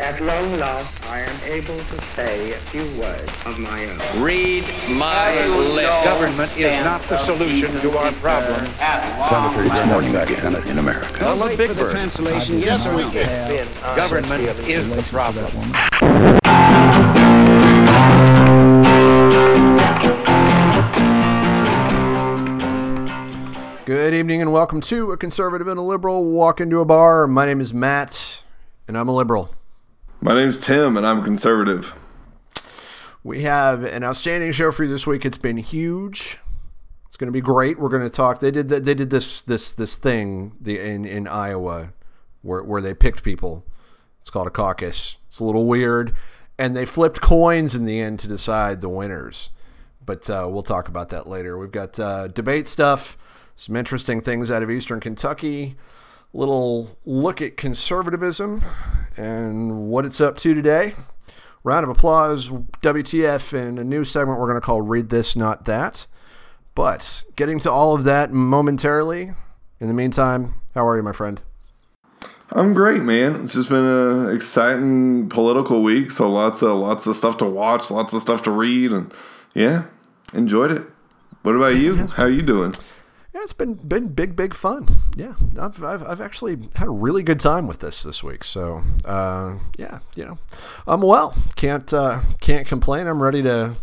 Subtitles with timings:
[0.00, 4.22] At long last, I am able to say a few words of my own.
[4.22, 6.04] Read my lips.
[6.04, 8.64] Government is not the solution to our problem.
[8.66, 11.26] Sounded pretty good morning back in, in America.
[11.26, 11.96] I'm a big bird.
[12.48, 13.66] Yes, we can.
[13.94, 15.50] Government is the problem.
[23.84, 27.26] Good evening and welcome to A Conservative and a Liberal Walk Into a Bar.
[27.26, 28.42] My name is Matt
[28.88, 29.54] and I'm a liberal.
[30.22, 31.94] My name's Tim, and I'm conservative.
[33.24, 35.24] We have an outstanding show for you this week.
[35.24, 36.38] It's been huge.
[37.06, 37.78] It's going to be great.
[37.78, 38.40] We're going to talk.
[38.40, 41.94] They did they did this this this thing the in in Iowa
[42.42, 43.64] where where they picked people.
[44.20, 45.16] It's called a caucus.
[45.26, 46.14] It's a little weird,
[46.58, 49.48] and they flipped coins in the end to decide the winners.
[50.04, 51.56] But uh, we'll talk about that later.
[51.56, 53.16] We've got uh, debate stuff,
[53.56, 55.76] some interesting things out of Eastern Kentucky,
[56.32, 58.64] little look at conservatism
[59.16, 60.94] and what it's up to today.
[61.62, 65.66] Round of applause, WTF, and a new segment we're going to call Read This, Not
[65.66, 66.06] That.
[66.74, 69.32] But getting to all of that momentarily.
[69.78, 71.40] In the meantime, how are you, my friend?
[72.52, 73.44] I'm great, man.
[73.44, 77.90] It's just been an exciting political week, so lots of lots of stuff to watch,
[77.90, 79.14] lots of stuff to read, and
[79.54, 79.84] yeah,
[80.34, 80.82] enjoyed it.
[81.42, 81.96] What about you?
[81.96, 82.74] How are you doing?
[83.32, 84.88] Yeah, it's been been big, big fun.
[85.16, 88.42] Yeah, I've, I've, I've actually had a really good time with this this week.
[88.42, 90.38] So, uh, yeah, you know,
[90.86, 91.36] I'm well.
[91.54, 93.06] Can't uh, can't complain.
[93.06, 93.76] I'm ready to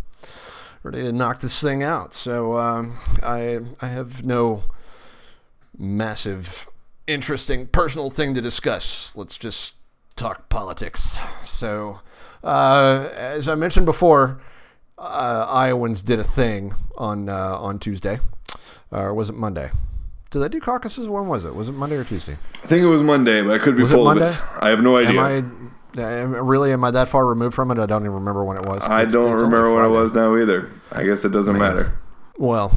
[0.83, 2.13] ready to knock this thing out.
[2.13, 4.63] So, um, I I have no
[5.77, 6.67] massive,
[7.05, 9.15] interesting personal thing to discuss.
[9.15, 9.75] Let's just
[10.17, 11.19] talk politics.
[11.45, 12.01] So,
[12.43, 14.41] uh, as I mentioned before,
[14.97, 18.19] uh, Iowans did a thing on uh, on Tuesday,
[18.91, 19.71] or was it Monday?
[20.29, 21.07] Did they do caucuses?
[21.07, 21.55] When was it?
[21.55, 22.37] Was it Monday or Tuesday?
[22.63, 24.33] I think it was Monday, but I could be Was it full of Monday?
[24.33, 24.41] it.
[24.59, 25.21] I have no idea.
[25.21, 27.79] Am I am, really am I that far removed from it?
[27.79, 28.83] I don't even remember when it was.
[28.83, 30.69] I It's- don't it's remember when it was now either.
[30.91, 31.97] I guess it doesn't matter.
[32.37, 32.71] Well,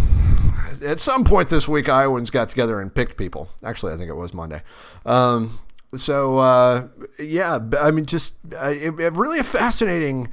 [0.84, 3.48] at some point this week, Iowans got together and picked people.
[3.64, 4.62] Actually, I think it was Monday.
[5.04, 5.58] Um,
[5.94, 6.86] so uh,
[7.18, 10.28] yeah, I mean, just uh, it, it really a fascinating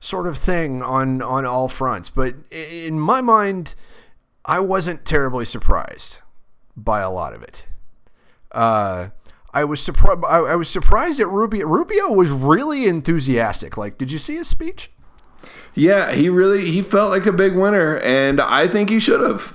[0.00, 2.08] sort of thing on on all fronts.
[2.10, 3.74] But in my mind,
[4.44, 6.18] I wasn't terribly surprised
[6.76, 7.66] by a lot of it.
[8.50, 9.08] Uh,
[9.54, 10.24] I was surprised.
[10.24, 11.66] I, was surprised at Rubio.
[11.66, 13.76] Rubio was really enthusiastic.
[13.76, 14.90] Like, did you see his speech?
[15.74, 19.54] Yeah, he really he felt like a big winner, and I think he should have.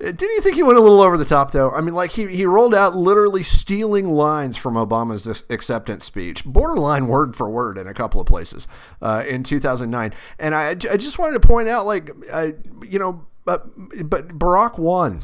[0.00, 1.70] Uh, Didn't you think he went a little over the top, though?
[1.72, 7.08] I mean, like he, he rolled out literally stealing lines from Obama's acceptance speech, borderline
[7.08, 8.68] word for word in a couple of places
[9.02, 10.12] uh, in 2009.
[10.38, 12.48] And I, I just wanted to point out, like, uh,
[12.86, 13.66] you know, but
[14.08, 15.20] but Barack won.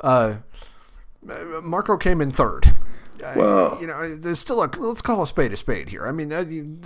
[0.00, 0.36] Uh,
[1.62, 2.70] Marco came in third.
[3.36, 6.06] Well- you know, there's still a let's call a spade a spade here.
[6.06, 6.76] I mean, uh, you,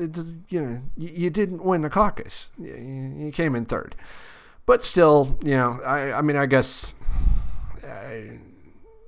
[0.49, 2.53] you know, you, you didn't win the caucus.
[2.59, 2.75] You,
[3.19, 3.97] you came in third,
[4.69, 6.95] but still, you know, I, I mean, I guess,
[7.83, 8.39] I,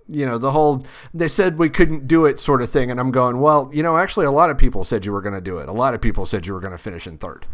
[0.09, 0.84] you know, the whole
[1.15, 3.99] they said we couldn't do it sort of thing, and I'm going, well, you know,
[3.99, 5.69] actually, a lot of people said you were going to do it.
[5.69, 7.47] A lot of people said you were going to finish in third.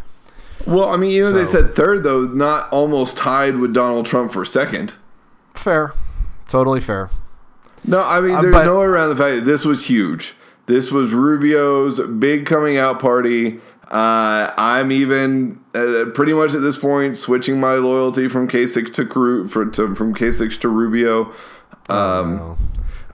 [0.66, 4.32] Well, I mean, even though they said third, though, not almost tied with Donald Trump
[4.32, 4.94] for second.
[5.54, 5.92] Fair,
[6.48, 7.10] totally fair.
[7.84, 10.34] No, I mean, Uh, there's but- no way around the fact that this was huge.
[10.66, 13.60] This was Rubio's big coming out party.
[13.88, 19.48] Uh, I'm even uh, pretty much at this point switching my loyalty from Kasich to,
[19.48, 21.32] for, to from Kasich to Rubio.
[21.88, 22.58] Um,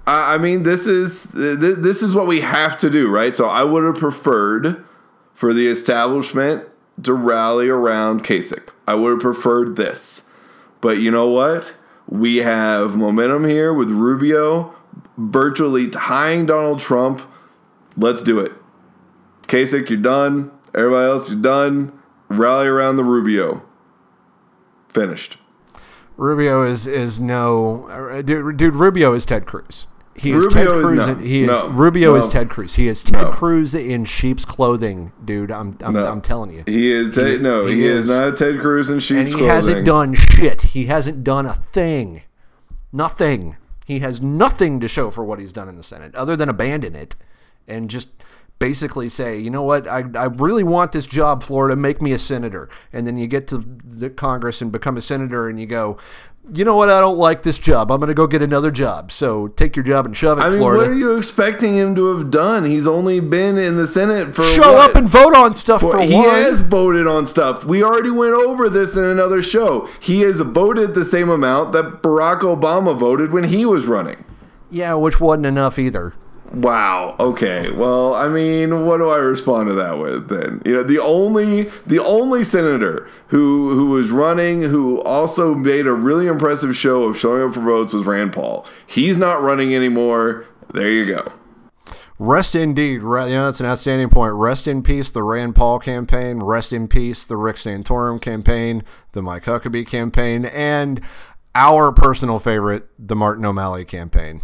[0.07, 3.37] I, I mean, this is th- this is what we have to do, right?
[3.37, 4.83] So I would have preferred
[5.35, 6.67] for the establishment
[7.03, 8.69] to rally around Kasich.
[8.89, 10.29] I would have preferred this.
[10.81, 11.77] But you know what?
[12.09, 14.75] We have momentum here with Rubio
[15.17, 17.23] virtually tying Donald Trump.
[17.97, 18.53] Let's do it.
[19.43, 20.51] Kasich, you're done.
[20.75, 21.93] Everybody else, you're done.
[22.29, 23.63] Rally around the Rubio.
[24.89, 25.39] Finished.
[26.17, 28.75] Rubio is is no uh, dude, dude.
[28.75, 29.87] Rubio is Ted Cruz.
[30.15, 31.07] He is Rubio Ted is- Cruz.
[31.07, 32.29] no, he is no, Rubio is.
[32.29, 32.75] Ted Cruz.
[32.75, 33.31] He is Ted No.
[33.33, 35.51] Cruz in sheep's clothing, dude.
[35.51, 36.07] I'm I'm, No.
[36.07, 36.65] I'm telling you.
[36.67, 38.09] He is Ted, no, he he, is, is.
[38.11, 39.49] not Ted Cruz in sheep's clothing and he clothing.
[39.55, 40.63] hasn't done shit.
[40.63, 42.23] He hasn't done a thing.
[42.93, 43.57] Nothing.
[43.87, 46.95] He has nothing to show for what he's done in the Senate other than abandon
[46.95, 47.17] it
[47.67, 48.11] and just
[48.63, 52.19] basically say, you know what, I, I really want this job, Florida, make me a
[52.19, 52.69] senator.
[52.93, 55.99] And then you get to the Congress and become a senator and you go,
[56.55, 57.91] you know what, I don't like this job.
[57.91, 59.11] I'm going to go get another job.
[59.11, 60.83] So take your job and shove it, I mean, Florida.
[60.83, 62.65] what are you expecting him to have done?
[62.65, 64.91] He's only been in the Senate for Show what?
[64.91, 66.29] up and vote on stuff For- for he one.
[66.29, 67.65] has voted on stuff.
[67.65, 69.89] We already went over this in another show.
[69.99, 74.25] He has voted the same amount that Barack Obama voted when he was running.
[74.71, 76.15] Yeah, which wasn't enough either.
[76.53, 77.17] Wow.
[77.19, 77.71] Okay.
[77.71, 80.61] Well, I mean, what do I respond to that with then?
[80.67, 85.95] You know, the only the only senator who who was running who also made a
[85.95, 88.67] really impressive show of showing up for votes was Rand Paul.
[88.87, 90.45] He's not running anymore.
[90.75, 91.33] There you go.
[92.19, 93.01] Rest indeed.
[93.01, 94.35] You know, that's an outstanding point.
[94.35, 96.43] Rest in peace, the Rand Paul campaign.
[96.43, 101.01] Rest in peace, the Rick Santorum campaign, the Mike Huckabee campaign, and
[101.55, 104.43] our personal favorite, the Martin O'Malley campaign.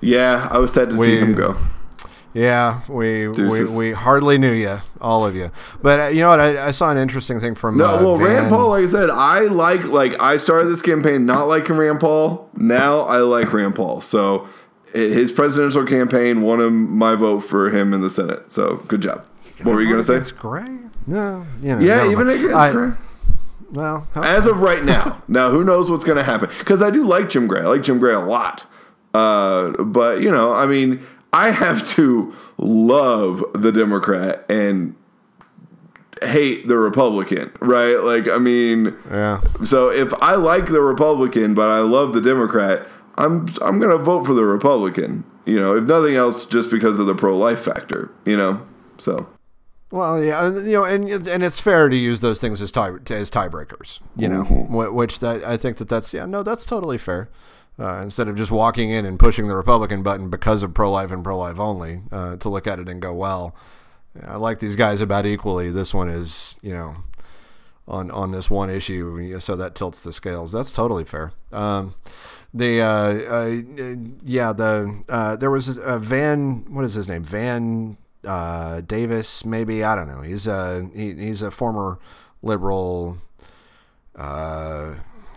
[0.00, 1.56] Yeah, I was sad to We- see him go.
[2.34, 3.70] Yeah, we we, Deuces.
[3.74, 5.50] we hardly knew you, all of you.
[5.80, 6.38] But uh, you know what?
[6.38, 8.86] I, I saw an interesting thing from No, uh, well, Van- Rand Paul, like I
[8.88, 12.50] said, I like like I started this campaign not liking Rand Paul.
[12.54, 14.02] Now I like Rand Paul.
[14.02, 14.46] So
[14.92, 18.52] his presidential campaign won him my vote for him in the Senate.
[18.52, 19.24] So good job.
[19.62, 20.16] What were you gonna say?
[20.16, 20.68] It's great.
[21.06, 22.38] No, you know, Yeah, even mind.
[22.38, 22.92] against I- Gray.
[23.72, 26.50] Well, how- As of right now, now who knows what's going to happen?
[26.58, 27.60] Because I do like Jim Gray.
[27.62, 28.64] I like Jim Gray a lot.
[29.16, 31.00] Uh, but you know, I mean,
[31.32, 34.94] I have to love the Democrat and
[36.22, 37.96] hate the Republican, right?
[37.96, 39.40] Like, I mean, yeah.
[39.64, 42.86] so if I like the Republican but I love the Democrat,
[43.16, 45.24] I'm I'm going to vote for the Republican.
[45.46, 48.10] You know, if nothing else, just because of the pro life factor.
[48.26, 48.66] You know,
[48.98, 49.28] so.
[49.92, 53.30] Well, yeah, you know, and and it's fair to use those things as tie as
[53.30, 54.00] tiebreakers.
[54.16, 57.30] You know, wh- which that I think that that's yeah, no, that's totally fair.
[57.78, 61.10] Uh, instead of just walking in and pushing the Republican button because of pro life
[61.10, 63.54] and pro life only, uh, to look at it and go, well,
[64.26, 65.70] I like these guys about equally.
[65.70, 66.96] This one is, you know,
[67.88, 70.52] on on this one issue, so that tilts the scales.
[70.52, 71.32] That's totally fair.
[71.52, 71.94] Um,
[72.52, 76.64] the uh, uh, yeah, the uh, there was a Van.
[76.68, 77.24] What is his name?
[77.24, 80.22] Van uh, Davis, maybe I don't know.
[80.22, 81.98] He's a he, he's a former
[82.42, 83.18] liberal.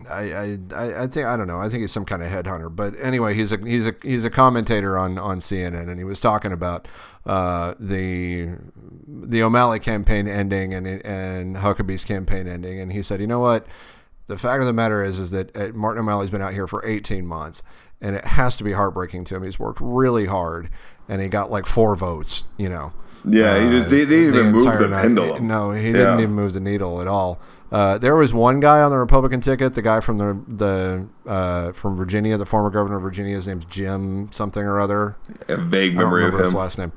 [0.07, 1.59] Uh, I, I I think I don't know.
[1.59, 2.73] I think he's some kind of headhunter.
[2.73, 6.19] But anyway, he's a he's a he's a commentator on on CNN, and he was
[6.19, 6.87] talking about
[7.25, 8.49] uh, the
[9.07, 13.65] the O'Malley campaign ending and and Huckabee's campaign ending, and he said, you know what?
[14.27, 16.85] The fact of the matter is, is that uh, Martin O'Malley's been out here for
[16.85, 17.63] 18 months,
[17.99, 19.43] and it has to be heartbreaking to him.
[19.43, 20.69] He's worked really hard,
[21.07, 22.43] and he got like four votes.
[22.57, 22.93] You know.
[23.25, 25.01] Yeah, he just- he didn't even move the night.
[25.01, 25.45] pendulum.
[25.45, 25.91] No, he Yeah.
[25.93, 27.37] didn't even move the needle at all.
[27.71, 31.71] Uh, there was one guy on the Republican ticket, the guy from the the uh,
[31.73, 33.35] from Virginia, the former governor of Virginia.
[33.35, 35.17] His name's Jim something or other.
[35.47, 36.91] A vague memory of remember his last name.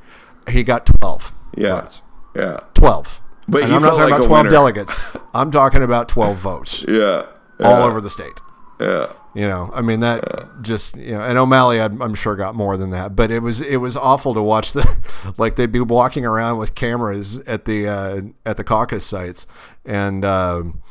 [0.48, 1.32] He got twelve.
[1.56, 1.80] Yeah.
[1.82, 2.02] votes.
[2.34, 2.60] Yeah.
[2.74, 3.20] twelve.
[3.48, 4.50] But I'm not talking like about twelve winner.
[4.50, 4.94] delegates.
[5.34, 7.26] I'm talking about twelve votes Yeah.
[7.60, 7.84] all Yeah.
[7.84, 8.40] over the state.
[8.80, 9.12] Yeah.
[9.34, 10.22] You know, I mean that
[10.60, 13.60] just you know, and O'Malley, I'm, I'm sure got more than that, but it was
[13.62, 14.98] it was awful to watch the
[15.38, 19.46] like they'd be walking around with cameras at the uh, at the caucus sites,
[19.86, 20.82] and um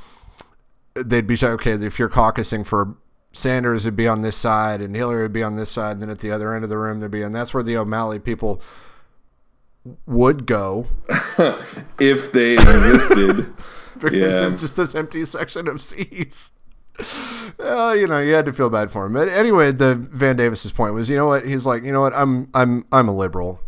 [0.95, 2.97] they'd be saying, okay, if you're caucusing for
[3.31, 6.09] Sanders, it'd be on this side, and Hillary would be on this side, and then
[6.09, 8.61] at the other end of the room, there'd be, and that's where the O'Malley people
[10.05, 10.85] would go
[11.99, 13.53] If they existed.
[13.99, 14.49] because Yeah.
[14.57, 16.51] just this empty section of seats.
[17.59, 19.13] Uh, you know, you had to feel bad for him.
[19.13, 21.45] But anyway, the Van Davis's point was, you know what?
[21.45, 22.13] He's like, you know what?
[22.13, 23.59] I'm I'm I'm a liberal.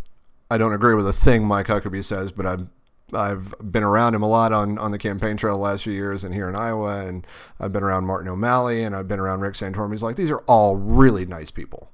[0.51, 2.69] I don't agree with a thing Mike Huckabee says, but I've
[3.13, 6.23] I've been around him a lot on, on the campaign trail the last few years
[6.23, 7.25] and here in Iowa, and
[7.59, 9.91] I've been around Martin O'Malley and I've been around Rick Santorum.
[9.91, 11.89] He's like, these are all really nice people,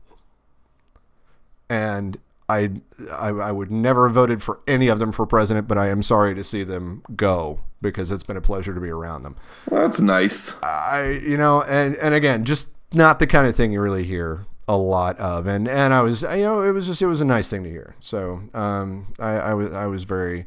[1.70, 2.18] and
[2.50, 2.72] I,
[3.12, 6.02] I I would never have voted for any of them for president, but I am
[6.04, 9.38] sorry to see them go because it's been a pleasure to be around them.
[9.70, 10.62] Well, that's nice.
[10.64, 14.46] I you know and and again just not the kind of thing you really hear
[14.68, 15.48] a lot of.
[15.48, 17.70] And and I was you know it was just it was a nice thing to
[17.70, 17.96] hear.
[18.00, 20.46] So um I I was I was very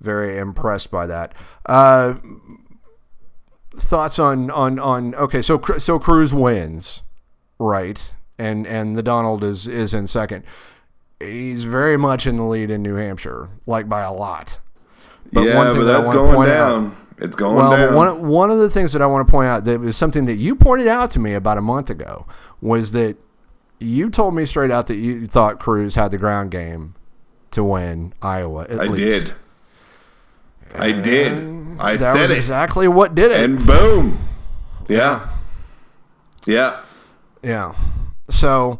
[0.00, 1.34] very impressed by that.
[1.66, 2.14] Uh
[3.76, 7.02] thoughts on on on okay so so Cruz wins
[7.60, 8.14] right?
[8.38, 10.44] And and the Donald is is in second
[11.20, 14.58] he's very much in the lead in New Hampshire like by a lot
[15.32, 16.96] But yeah, one thing but that's wanna going point out- down.
[17.18, 17.94] it's going well, down.
[17.94, 20.36] one one of the things that I want to point out that was something that
[20.36, 22.26] you pointed out to me about a month ago
[22.60, 23.16] was that
[23.78, 26.94] you told me straight out that you thought Cruz had the ground game
[27.52, 28.64] to win Iowa.
[28.68, 29.26] At I least.
[29.28, 29.34] did.
[30.80, 31.78] I did.
[31.80, 33.40] I That said exactly what did it.
[33.42, 34.18] And boom.
[34.88, 35.28] Yeah.
[36.46, 36.80] Yeah.
[37.42, 37.74] yeah.
[38.28, 38.78] So,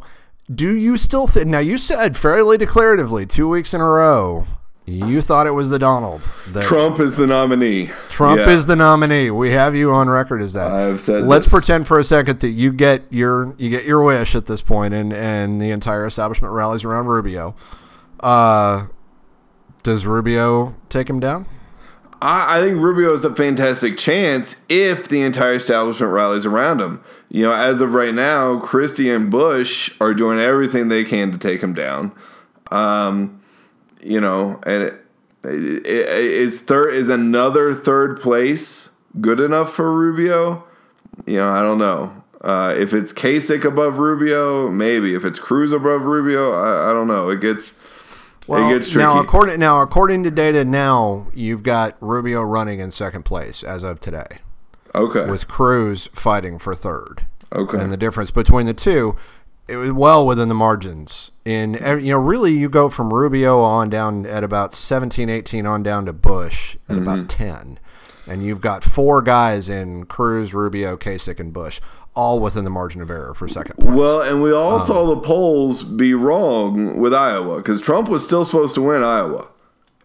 [0.53, 1.47] do you still think?
[1.47, 4.45] Now, you said fairly declaratively two weeks in a row.
[4.85, 6.27] You thought it was the Donald.
[6.49, 7.91] That Trump is the nominee.
[8.09, 8.49] Trump Yeah.
[8.49, 9.29] is the nominee.
[9.29, 10.69] We have you on record as that.
[10.71, 11.53] I've said Let's this.
[11.53, 14.93] pretend for a second that you get your you get your wish at this point,
[14.93, 17.55] and and the entire establishment rallies around Rubio.
[18.19, 18.87] Uh,
[19.83, 21.45] does Rubio take him down?
[22.21, 27.01] I, I think Rubio is a fantastic chance if the entire establishment rallies around him.
[27.33, 31.37] You know, as of right now, Christie and Bush are doing everything they can to
[31.37, 32.11] take him down.
[32.71, 33.41] Um,
[34.03, 35.05] you know, and it,
[35.45, 38.89] it, it, is third is another third place
[39.21, 40.65] good enough for Rubio?
[41.25, 42.21] You know, I don't know.
[42.41, 45.15] Uh, if it's Kasich above Rubio, maybe.
[45.15, 47.29] If it's Cruz above Rubio, I, I don't know.
[47.29, 47.79] It gets
[48.45, 49.05] Well, it gets tricky.
[49.05, 53.83] now according now according to data now, you've got Rubio running in second place as
[53.83, 54.39] of today,
[54.95, 55.29] okay.
[55.29, 57.25] with Cruz fighting for third.
[57.53, 57.79] okay.
[57.79, 59.15] And the difference between the two,
[59.67, 61.31] it was well within the margins.
[61.45, 65.83] In you know, really, you go from Rubio on down at about 17, 18 on
[65.83, 67.01] down to Bush at Mm-hmm.
[67.07, 67.79] about ten,
[68.27, 71.79] and you've got four guys in Cruz, Rubio, Kasich, and Bush,
[72.13, 73.95] all within the margin of error for second place.
[73.95, 78.25] Well, and we all Um, saw the polls be wrong with Iowa because Trump was
[78.25, 79.47] still supposed to win Iowa,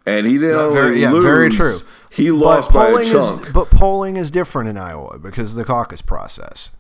[0.07, 1.25] and he didn't very, yeah, lose.
[1.25, 1.76] very true.
[2.10, 3.46] He lost by a polling chunk.
[3.46, 6.70] Is, but polling is different in Iowa because of the caucus process.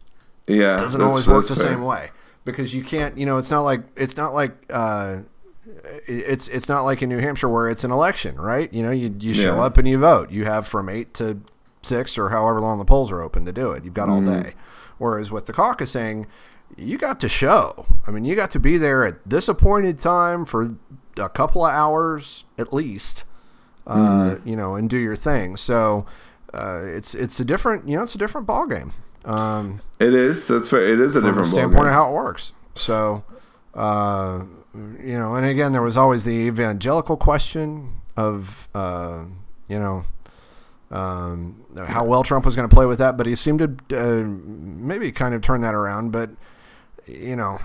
[0.46, 1.66] yeah, doesn't always work the fair.
[1.66, 2.10] same way
[2.44, 5.18] because you can't you know it's not like it's not like uh,
[6.06, 9.14] it's it's not like in New Hampshire where it's an election right you know you,
[9.18, 9.62] you show Yeah.
[9.64, 11.40] up and you vote you have from eight to
[11.82, 14.42] six or however long the polls are open to do it you've got all Mm-hmm.
[14.42, 14.54] day
[14.98, 16.26] whereas with the caucusing
[16.76, 20.44] you got to show I mean you got to be there at this appointed time
[20.44, 20.76] for
[21.16, 23.24] a couple of hours at least
[23.86, 24.48] uh, Mm-hmm.
[24.48, 26.06] you know and do your thing so
[26.54, 28.92] uh, it's it's a different you know it's a different ball game
[29.24, 30.46] um, It is.
[30.46, 30.82] That's fair.
[30.82, 32.52] It is a different standpoint of how it works.
[32.76, 33.24] So,
[33.74, 34.44] uh,
[35.02, 39.24] you know, and again, there was always the evangelical question of, uh,
[39.66, 40.04] you know,
[40.92, 43.58] um, how well Trump was going to play with that, but he seemed
[43.90, 46.12] to uh, maybe kind of turn that around.
[46.12, 46.30] But
[47.06, 47.58] you know,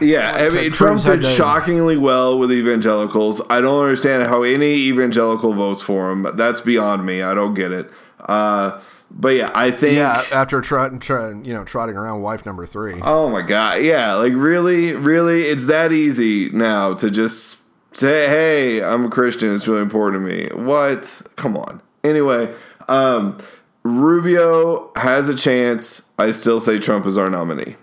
[0.00, 3.40] Yeah, I mean, Trump did shockingly well with evangelicals.
[3.50, 6.26] I don't understand how any evangelical votes for him.
[6.34, 7.22] That's beyond me.
[7.22, 7.90] I don't get it.
[8.20, 8.80] Uh,
[9.10, 9.96] but yeah, I think.
[9.96, 13.00] yeah, after trotting, trot, you know, trotting around wife number three.
[13.02, 18.82] Oh my god, yeah, like really, really, it's that easy now to just say, "Hey,
[18.82, 19.54] I'm a Christian.
[19.54, 21.22] It's really important to me." What?
[21.36, 21.82] Come on.
[22.04, 22.54] Anyway,
[22.88, 23.36] um,
[23.82, 26.02] Rubio has a chance.
[26.18, 27.76] I still say Trump is our nominee.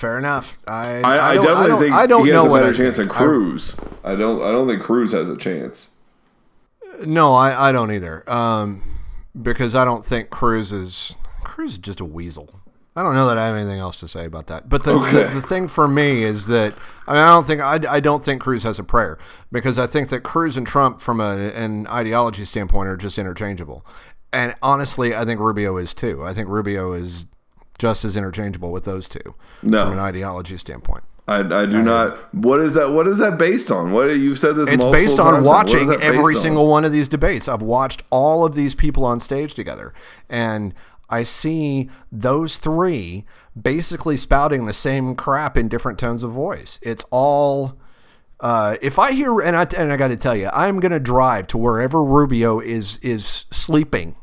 [0.00, 0.56] Fair enough.
[0.66, 2.96] I, I, I, don't- definitely don't- think I don't he know has a better chance
[2.96, 3.76] than I- Cruz.
[4.02, 4.40] I, don't.
[4.40, 5.90] I don't think Cruz has a chance.
[7.06, 8.24] No, I, I don't either.
[8.30, 8.82] Um,
[9.40, 12.48] because I don't think Cruz is Cruz is just a weasel.
[12.96, 14.68] I don't know that I have anything else to say about that.
[14.70, 15.12] But the, Okay.
[15.24, 16.74] the, the thing for me is that
[17.06, 19.18] I mean I don't think I, I don't think Cruz has a prayer
[19.52, 23.84] because I think that Cruz and Trump from a, an ideology standpoint are just interchangeable.
[24.32, 26.24] And honestly, I think Rubio is too.
[26.24, 27.26] I think Rubio is
[27.80, 29.84] just as interchangeable with those two No.
[29.86, 31.02] from an ideology standpoint.
[31.26, 32.16] I, I do not.
[32.34, 32.90] What is that?
[32.90, 33.92] What is that based on?
[33.92, 34.68] What you've said this?
[34.68, 35.44] It's based on.
[35.44, 36.40] Watching based every on?
[36.40, 37.48] single one of these debates.
[37.48, 39.94] I've watched all of these people on stage together,
[40.28, 40.74] and
[41.08, 43.24] I see those three
[43.60, 46.78] basically spouting the same crap in different tones of voice.
[46.82, 47.78] It's all.
[48.40, 51.00] Uh, if I hear and I and I got to tell you, I'm going to
[51.00, 54.16] drive to wherever Rubio is is sleeping.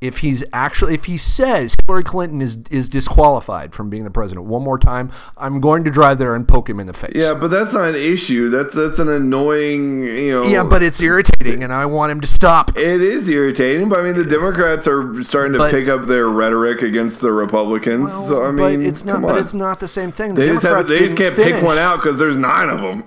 [0.00, 4.46] If he's actually, if he says Hillary Clinton is is disqualified from being the president
[4.46, 7.10] one more time, I'm going to drive there and poke him in the face.
[7.16, 8.48] Yeah, but that's not an issue.
[8.48, 10.04] That's that's an annoying.
[10.04, 10.42] You know.
[10.44, 12.76] Yeah, but it's irritating, and I want him to stop.
[12.76, 16.28] It is irritating, but I mean, the Democrats are starting to But- pick up their
[16.28, 18.12] rhetoric against the Republicans.
[18.12, 19.22] so I mean, but it's not.
[19.22, 20.34] But it's not the same thing.
[20.36, 20.86] The They just have.
[20.86, 23.04] Democrats They just can't pick one out because there's nine of them.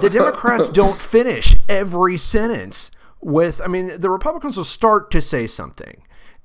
[0.00, 3.60] The Democrats don't finish every sentence with.
[3.64, 6.02] I mean, the Republicans will start to say something,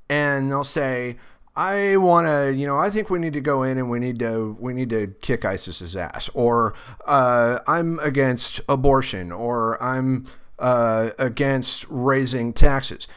[0.10, 1.18] and they'll say,
[1.56, 4.20] "I want to." You know, I think we need to go in and we need
[4.20, 6.74] to we need to kick ISIS's ass, or
[7.06, 10.26] uh, I'm against abortion, or I'm
[10.60, 13.08] uh, against raising taxes.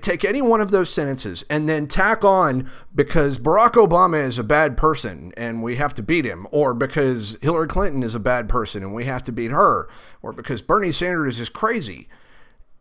[0.00, 4.44] take any one of those sentences and then tack on because Barack Obama is a
[4.44, 8.48] bad person and we have to beat him, or because Hillary Clinton is a bad
[8.48, 9.88] person and we have to beat her,
[10.22, 12.08] or because Bernie Sanders is crazy.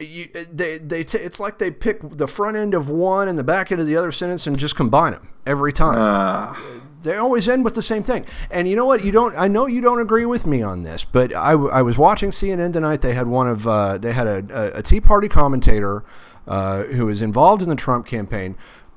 [0.06, 3.44] You, they, they t- it's like they pick the front end of one and the
[3.44, 6.56] back end of the other sentence and just combine them every time.
[7.02, 8.26] they always end with the same thing.
[8.50, 9.04] And you know what?
[9.04, 9.36] You don't.
[9.38, 12.32] I know you don't agree with me on this, but I, w- I was watching
[12.32, 13.02] CNN tonight.
[13.02, 14.46] They had one of uh, they had a,
[14.76, 16.04] a, a Tea Party commentator
[16.48, 18.56] uh, was involved in the Trump campaign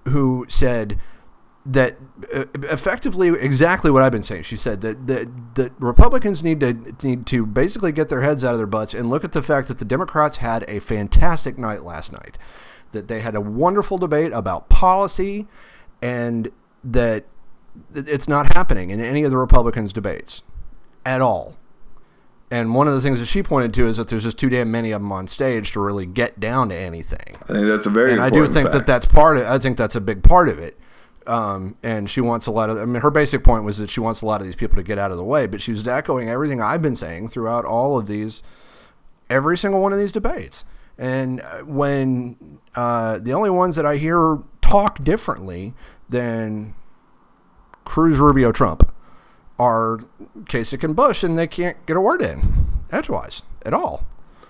[0.08, 0.98] who said
[1.68, 1.96] that
[2.32, 4.44] uh, effectively exactly what I've been saying.
[4.44, 8.52] She said that, that that Republicans need to need to basically get their heads out
[8.52, 11.82] of their butts and look at the fact that the Democrats had a fantastic night
[11.82, 12.38] last night.
[12.92, 15.48] That they had a wonderful debate about policy
[16.00, 16.52] and
[16.84, 17.24] that
[17.94, 20.42] it's not happening in any of the Republicans' debates
[21.04, 21.56] at all.
[22.50, 24.70] and one of the things that she pointed to is that there's just too damn
[24.70, 27.36] many of them on stage to really get down to anything.
[27.42, 29.46] I think that's a very and I do think that that's part of.
[29.46, 30.78] I think that's a big part of it.
[31.26, 32.78] Um, and she wants a lot of.
[32.78, 34.82] I mean, her basic point was that she wants a lot of these people to
[34.82, 35.46] get out of the way.
[35.46, 38.42] But she was echoing everything I've been saying throughout all of these,
[39.28, 40.64] every single one of these debates.
[40.98, 45.74] And uh, when uh, the only ones that I hear talk differently
[46.08, 46.74] than
[47.84, 48.92] Cruz, Rubio, Trump
[49.58, 50.00] are
[50.44, 54.04] Kasich and Bush, and they can't get a word in edgewise at all.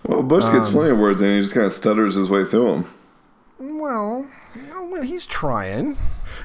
[0.05, 2.45] Well, Bush Um, gets plenty of words and he just kind of stutters his way
[2.45, 3.81] through them.
[3.81, 4.27] Well,
[4.91, 5.97] well, he's trying.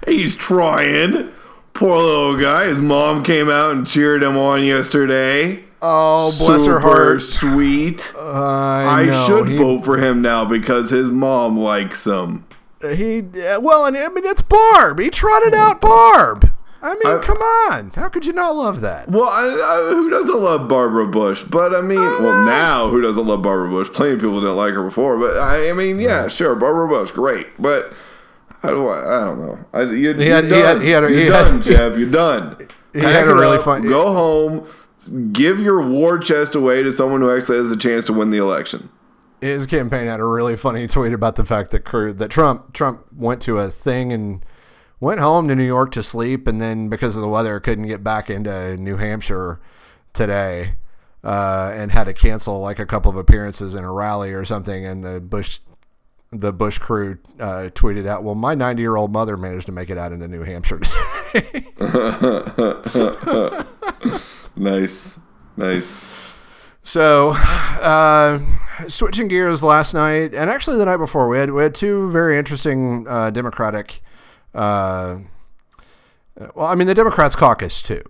[0.05, 1.31] He's trying.
[1.73, 2.65] Poor little guy.
[2.65, 5.63] His mom came out and cheered him on yesterday.
[5.81, 7.21] Oh, bless her heart.
[7.21, 8.13] Sweet.
[8.17, 12.45] I, I know, should he, vote for him now because his mom likes him.
[12.81, 14.99] He uh, well, and I mean it's Barb.
[14.99, 16.51] He trotted out Barb.
[16.83, 17.91] I mean, I- come on.
[17.91, 19.07] How could you not love that?
[19.09, 21.43] Well, I, I, who doesn't love Barbara Bush?
[21.43, 23.89] But I mean, well, now who doesn't love Barbara Bush?
[23.89, 25.17] Plenty of people didn't like her before.
[25.19, 27.47] But I, I mean, yeah, sure, Barbara Bush, great.
[27.59, 27.93] But
[28.63, 29.59] I don't, I don't know.
[29.73, 30.61] I, you, He you're had- he done.
[30.61, 31.97] had- he had you're he done, had- Jeb.
[31.97, 32.57] You're done.
[32.93, 34.67] He Pack had a really up, fun- Go home.
[35.33, 38.37] Give your war chest away to someone who actually has a chance to win the
[38.37, 38.89] election.
[39.39, 43.05] His campaign had a really funny tweet about the fact that Cruz, that Trump Trump
[43.15, 44.45] went to a thing and
[44.99, 48.03] went home to New York to sleep, and then because of the weather couldn't get
[48.03, 49.59] back into New Hampshire
[50.13, 50.75] today,
[51.23, 54.85] uh, and had to cancel like a couple of appearances in a rally or something.
[54.85, 55.57] And the Bush
[56.31, 59.89] the Bush crew uh, tweeted out, "Well, my 90 year old mother managed to make
[59.89, 60.79] it out into New Hampshire
[61.33, 61.67] today."
[64.55, 65.19] Nice,
[65.57, 66.11] nice.
[66.83, 68.39] So, uh,
[68.87, 72.37] switching gears last night, and actually the night before, we had we had two very
[72.37, 74.01] interesting uh, Democratic.
[74.53, 75.19] Uh,
[76.53, 78.03] well, I mean, the Democrats caucus too,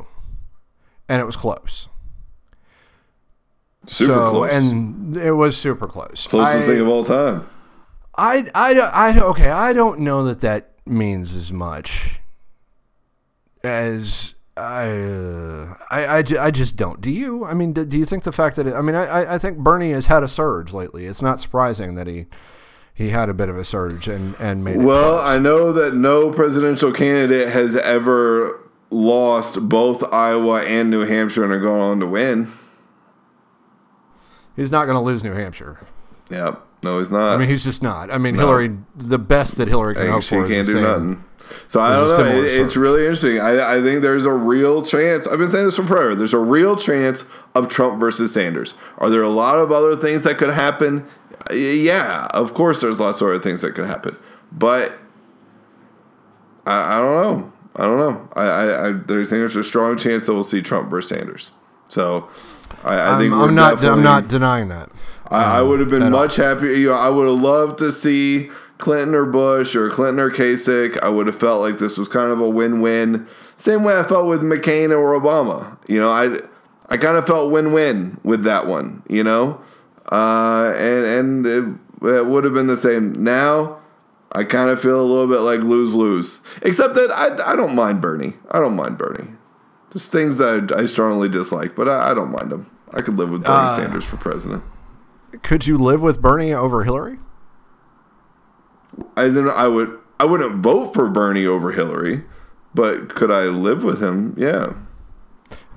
[1.07, 1.87] and it was close.
[3.85, 4.51] Super so, close.
[4.51, 6.27] and it was super close.
[6.27, 7.47] Closest I, thing of all time.
[8.15, 12.19] I, I, don't- I, okay, I don't know that that means as much
[13.63, 16.99] as I, uh, I, I, I just don't.
[16.99, 17.45] Do you?
[17.45, 19.59] I mean, do, do you think the fact that it, I mean, I, I- think
[19.59, 21.05] Bernie has had a surge lately.
[21.05, 22.25] It's not surprising that he
[22.93, 24.79] he had a bit of a surge and and made it.
[24.81, 25.23] Well, close.
[25.25, 31.53] I know that no presidential candidate has ever lost both Iowa and New Hampshire and
[31.53, 32.51] are going on to win.
[34.57, 35.79] he's not going to lose New Hampshire.
[36.29, 36.61] Yep.
[36.83, 37.33] No, he's not.
[37.33, 38.11] I mean, he's just not.
[38.11, 40.83] I mean, Hillary, the best that Hillary can hope she for can't is do same.
[40.83, 41.23] nothing.
[41.67, 42.41] So I don't know.
[42.43, 43.39] It- it's really interesting.
[43.39, 45.27] I, I think there's a real chance.
[45.27, 46.15] I've been saying this from forever.
[46.15, 48.73] There's a real chance of Trump versus Sanders.
[48.97, 51.05] Are there a lot of other things that could happen?
[51.53, 52.81] Yeah, of course.
[52.81, 54.15] There's lots of other things that could happen,
[54.51, 54.93] but
[56.65, 57.53] I, I don't know.
[57.75, 58.29] I don't know.
[58.35, 61.51] I, I, I think there's a strong chance that we'll see Trump versus Sanders.
[61.87, 62.29] So
[62.83, 63.83] I, I I'm, think we're I'm not.
[63.83, 64.89] I'm not denying that.
[65.31, 66.19] I, I would have been at all.
[66.19, 66.71] much happier.
[66.71, 70.99] You know, I would have loved to see Clinton or Bush or Clinton or Kasich.
[71.01, 73.27] I would have felt like this was kind of a win-win.
[73.57, 75.77] Same way I felt with McCain or Obama.
[75.87, 76.37] You know, I
[76.89, 79.03] I kind of felt win-win with that one.
[79.09, 79.63] You know,
[80.11, 81.63] uh, and and it,
[82.07, 83.13] it would have been the same.
[83.23, 83.79] Now
[84.33, 86.41] I kind of feel a little bit like lose-lose.
[86.63, 88.33] Except that I I don't mind Bernie.
[88.49, 89.29] I don't mind Bernie.
[89.91, 92.69] There's things that I, I strongly dislike, but I, I don't mind him.
[92.93, 94.63] I could live with Bernie Uh, Sanders for president.
[95.43, 97.17] Could you live with Bernie over Hillary?
[99.15, 102.23] As in, I would I wouldn't vote for Bernie over Hillary,
[102.75, 104.35] but could I live with him?
[104.37, 104.73] Yeah,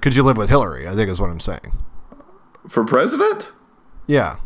[0.00, 0.86] Could you live with Hillary?
[0.88, 1.72] I think is what I'm saying.
[2.68, 3.52] for president.
[4.06, 4.36] Yeah.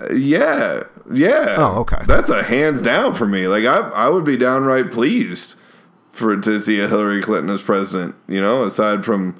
[0.00, 1.56] Uh, Yeah, yeah.
[1.58, 2.02] Oh, okay.
[2.06, 3.48] That's a hands down for me.
[3.48, 5.56] Like I, I would be downright pleased
[6.10, 8.14] for to see a Hillary Clinton as president.
[8.28, 9.36] You know, aside from,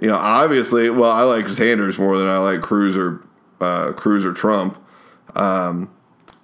[0.00, 3.24] you know, obviously, well, I like Sanders more than I like Cruz or
[3.62, 4.78] uh, Cruz or Trump.
[5.34, 5.90] Um,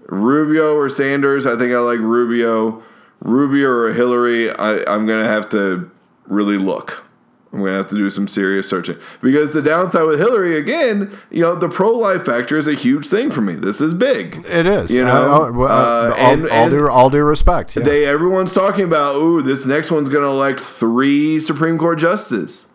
[0.06, 2.82] Rubio or Sanders, I think I like Rubio.
[3.20, 5.90] Rubio or Hillary, I, I'm gonna have to
[6.26, 7.04] really look.
[7.52, 11.40] I'm gonna have to do some serious searching because the downside with Hillary again, you
[11.42, 13.54] know, the pro life factor is a huge thing for me.
[13.54, 14.44] This is big.
[14.46, 14.94] It is.
[14.94, 17.74] You know, uh, uh, all, and- all, due, all due respect.
[17.74, 17.82] Yeah.
[17.82, 22.66] They everyone's talking about, ooh, this next one's gonna elect three Supreme Court justices.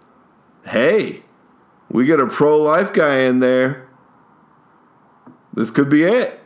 [0.66, 1.22] Hey,
[1.90, 3.83] we get a pro life guy in there.
[5.54, 6.40] This could be it.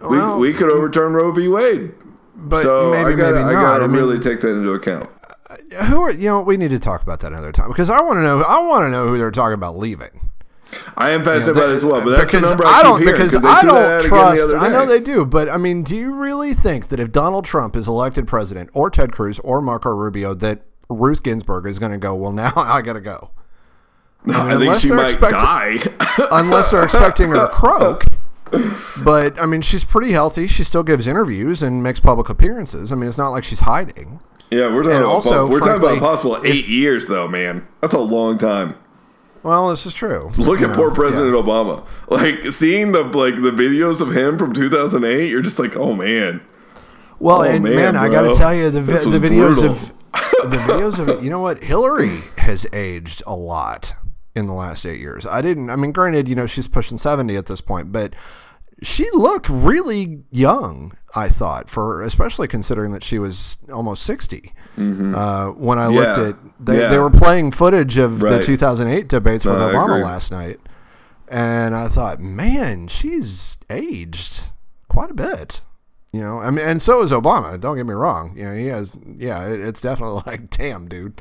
[0.00, 1.48] Well, we, we could overturn Roe v.
[1.48, 1.92] Wade.
[2.34, 5.08] but so maybe, I gotta, maybe I gotta I mean, really take that into account.
[5.48, 6.42] Uh, who are you know?
[6.42, 8.42] We need to talk about that another time because I want to know.
[8.42, 10.30] I want to know who they're talking about leaving.
[10.96, 13.04] I am fascinated by That- this as well, but that's the number I, I don't
[13.04, 14.48] because I out don't trust.
[14.54, 17.76] I know they do, but I mean, do you really think that if Donald Trump
[17.76, 21.98] is elected president, or Ted Cruz, or Marco Rubio, that Ruth Ginsburg is going to
[21.98, 22.14] go?
[22.14, 23.30] Well, now I got to go.
[24.26, 25.78] I, think unless she they're might die.
[26.32, 28.04] unless they're expecting her to croak.
[29.04, 30.46] But I mean, she's pretty healthy.
[30.46, 32.92] She still gives interviews and makes public appearances.
[32.92, 34.20] I mean, it's not like she's hiding.
[34.50, 37.66] yeah, we're talking And about also, we're talking frankly, about possible eight years though, man.
[37.80, 38.76] That's a long time.
[39.42, 40.32] Well, this is true.
[40.38, 41.40] Look You at know, poor President yeah.
[41.42, 41.86] Obama.
[42.08, 46.40] Like seeing the like the videos of him from 2008, you're just like, oh man.
[47.18, 49.70] Well, Oh, and man, man, I got to tell you, the vi- the videos brutal.
[49.72, 49.92] of
[50.50, 53.94] the videos of you know what Hillary has aged a lot
[54.36, 55.26] in the last eight years.
[55.26, 55.70] I didn't.
[55.70, 58.14] I mean, granted, you know she's pushing seventy at this point, but
[58.82, 60.92] she looked really young.
[61.14, 66.28] I thought for especially considering that she was almost 60 uh, when I looked Mm-hmm.
[66.28, 66.88] At they, Yeah.
[66.90, 70.60] they were playing footage of the 2008 debates with No, Obama last night,
[71.26, 74.42] and I thought, man, she's aged
[74.88, 75.62] quite a bit.
[76.12, 77.58] You know, I mean, and so is Obama.
[77.58, 78.36] Don't get me wrong.
[78.36, 78.92] You know, he has.
[79.16, 81.20] Yeah, it, it's definitely like, damn, dude.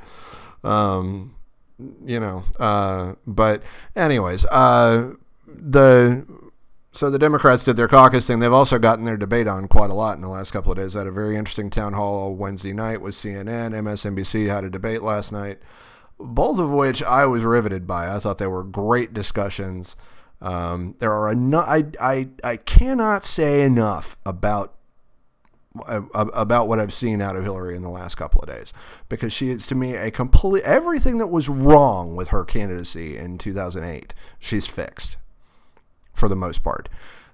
[0.64, 1.36] Um,
[1.78, 3.64] you know, uh, but
[3.96, 5.14] anyways, uh,
[5.48, 6.26] the
[6.92, 8.40] so the Democrats did their caucus thing.
[8.40, 10.94] They've also gotten their debate on quite a lot in the last couple of days.
[10.94, 13.72] They had a very interesting town hall Wednesday night with CNN.
[13.72, 15.60] MSNBC had a debate last night,
[16.18, 18.14] both of which I was riveted by.
[18.14, 19.98] I thought they were great discussions.
[20.40, 21.68] Um, there are enough.
[21.68, 24.75] I, I I cannot say enough about
[25.88, 28.74] about what I've seen out of Hillary in the last couple of days.
[29.10, 33.38] Because she is to me a complete everything that was wrong with her candidacy in
[33.38, 35.18] 2008 she's fixed.
[36.14, 36.88] For the most part.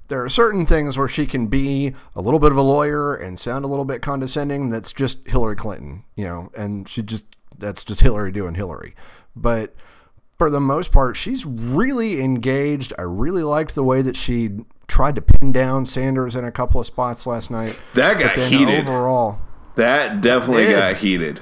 [0.08, 3.40] There are certain things where she can be a little bit of a lawyer and
[3.40, 7.26] sound a little bit condescending that's just Hillary Clinton you know and she just
[7.58, 8.94] that's just Hillary doing Hillary.
[9.36, 9.74] But
[10.38, 12.92] for the most part, she's really engaged.
[12.98, 14.50] I really liked the way that she
[14.92, 17.80] tried to pin down Sanders in a couple of spots last night.
[17.94, 18.82] That got heated.
[18.88, 19.40] Overall,
[19.76, 21.40] That definitely got heated.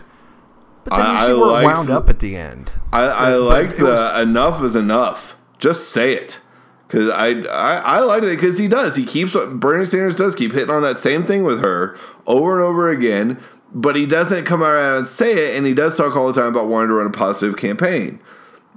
[0.85, 2.71] but then you see I where it wound up at the end.
[2.93, 5.35] I, I But liked the was- enough is enough.
[5.57, 6.39] Just say it.
[6.87, 8.95] Because I, I I liked it because he does.
[8.95, 12.63] He keeps Bernie Sanders does keep hitting on that same thing with her over and
[12.63, 13.39] over again,
[13.73, 16.47] but he doesn't come around and say it, and he does talk all the time
[16.49, 18.19] about wanting to run a positive campaign.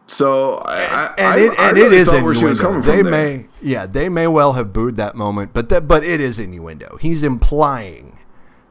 [0.06, 2.62] So I, and I, it, I and really it is where she was innuendo.
[2.62, 3.10] coming They from.
[3.10, 3.36] there.
[3.38, 6.98] may, yeah, they may well have booed that moment, but that, but it is innuendo.
[7.00, 8.18] He's implying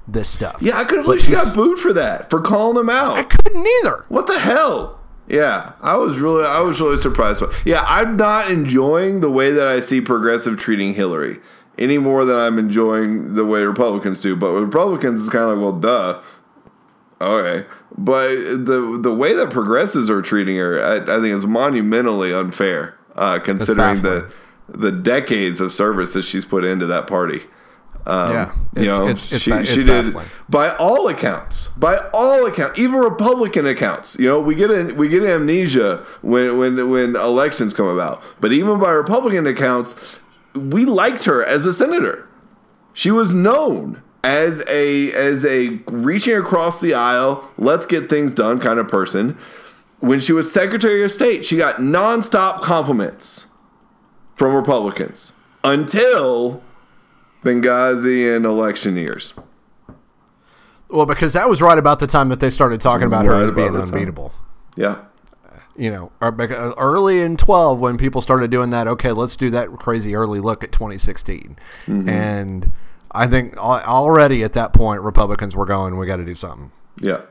[0.08, 0.58] this stuff.
[0.62, 3.18] Yeah, I couldn't believe she got booed for that for calling him out.
[3.18, 4.06] I couldn't either.
[4.10, 5.00] What the hell?
[5.28, 7.42] Yeah, I was really, I was really surprised.
[7.66, 11.40] Yeah, I'm not enjoying the way that I see progressive treating Hillary
[11.78, 14.36] any more than I'm enjoying the way Republicans do.
[14.36, 16.22] But with Republicans, it's kind of like, well, duh.
[17.22, 17.66] Okay,
[17.98, 22.98] but the the way that progressives are treating her, I, I think is monumentally unfair,
[23.16, 24.32] uh, considering the
[24.70, 27.42] the decades of service that she's put into that party.
[28.08, 30.14] Um, Yeah, you know, it's- it's she, it's she did
[30.50, 34.18] by all accounts, by all accounts, even Republican accounts.
[34.18, 38.52] You know, we get in, we get amnesia when when when elections come about, but
[38.54, 40.20] even by Republican accounts,
[40.56, 42.28] we liked her as a senator.
[42.94, 48.60] She was known as a as a reaching across the aisle, let's get things done
[48.60, 49.38] kind of person.
[50.00, 53.48] When she was Secretary of State, she got nonstop compliments
[54.34, 56.64] from Republicans until
[57.44, 59.34] Benghazi and election years.
[60.90, 63.52] Well, because that was right about the time that they started talking about her as
[63.52, 63.94] being the time.
[63.94, 64.34] unbeatable.
[64.76, 65.04] Yeah.
[65.76, 66.32] you know, uh,
[66.78, 70.64] early in 12 when people started doing that, okay, let's do that crazy early look
[70.64, 71.58] at 2016.
[71.86, 72.10] Mm-hmm.
[72.10, 72.72] And
[73.14, 76.72] I think already at that point, Republicans were going, we got to do something.
[77.00, 77.22] Yeah.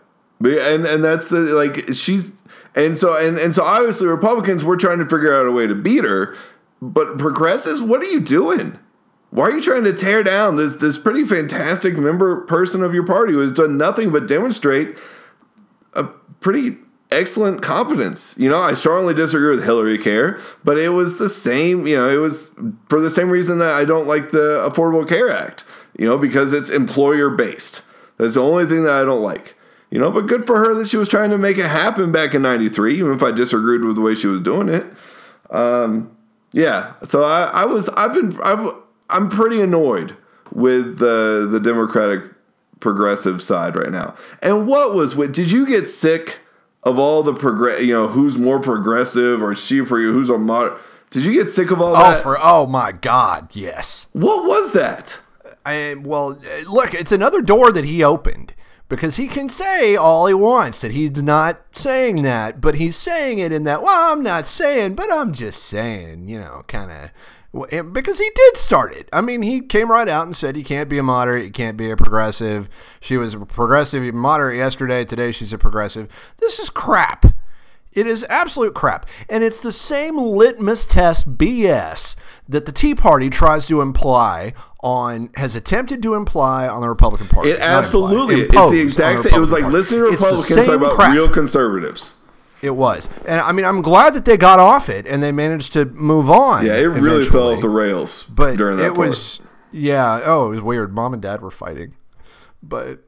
[0.42, 2.42] And and that's the like she's
[2.74, 5.74] and so and and so obviously Republicans were trying to figure out a way to
[5.74, 6.34] beat her,
[6.80, 8.78] but progressives, what are you doing?
[9.30, 13.04] Why are you trying to tear down this this pretty fantastic member person of your
[13.04, 14.96] party who has done nothing but demonstrate
[15.92, 16.78] a pretty
[17.12, 18.36] excellent competence?
[18.38, 22.08] You know, I strongly disagree with Hillary Care, but it was the same, you know,
[22.08, 25.64] it was for the same reason that I don't like the Affordable Care Act,
[25.98, 27.82] you know, because it's employer based.
[28.16, 29.56] That's the only thing that I don't like.
[29.90, 32.32] You know, but good for her that she was trying to make it happen back
[32.32, 34.84] in 93, even if I disagreed with the way she was doing it.
[35.50, 36.16] Um,
[36.52, 36.94] yeah.
[37.02, 38.72] So I, I was, I've been, I've,
[39.08, 40.16] I'm pretty annoyed
[40.52, 42.22] with the, the Democratic
[42.78, 44.14] progressive side right now.
[44.42, 46.38] And what was, did you get sick
[46.82, 50.38] of all the progress, you know, who's more progressive or she for you, who's a
[50.38, 50.78] moderate?
[51.10, 52.22] Did you get sick of all Oh, that?
[52.22, 54.06] for oh my God, yes.
[54.12, 55.18] what was that?
[55.66, 56.40] I, well,
[56.70, 58.54] look, it's another door that he opened
[58.88, 63.38] because he can say all he wants that he's not saying that, but he's saying
[63.40, 63.82] it in that.
[63.82, 67.10] Well, I'm not saying, but I'm just saying, you know, kind of.
[67.52, 69.08] Because he did start it.
[69.12, 71.76] I mean, he came right out and said you can't be a moderate, you can't
[71.76, 72.68] be a progressive.
[73.00, 75.04] She was a progressive, moderate yesterday.
[75.04, 76.08] Today she's a progressive.
[76.38, 77.26] This is crap.
[77.92, 79.08] It is absolute crap.
[79.28, 82.14] And it's the same litmus test BS
[82.48, 87.26] that the Tea Party tries to imply on, has attempted to imply on the Republican
[87.26, 87.50] Party.
[87.50, 88.42] It absolutely.
[88.42, 89.38] imply, It's the exact the same.
[89.38, 89.78] It was like to Party.
[89.80, 91.14] It's the Republicans talk about crap.
[91.14, 92.19] real conservatives.
[92.62, 93.08] It was.
[93.26, 96.30] And I mean, I'm glad that they got off it and they managed to move
[96.30, 96.66] on.
[96.66, 99.08] Yeah, it really fell off the rails But during that it part.
[99.08, 99.40] was,
[99.72, 100.20] yeah.
[100.24, 100.92] Oh, it was weird.
[100.94, 101.94] Mom and dad were fighting,
[102.62, 103.00] but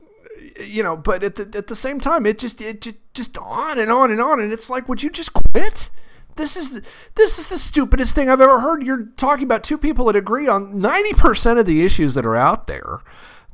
[0.64, 3.78] you know, but at the at the same time, it just it just, just on
[3.78, 5.90] and on and on, and it's like, would you just quit?
[6.36, 6.80] This is
[7.14, 8.82] this is the stupidest thing I've ever heard.
[8.86, 12.36] You're talking about two people that agree on ninety percent of the issues that are
[12.36, 13.00] out there.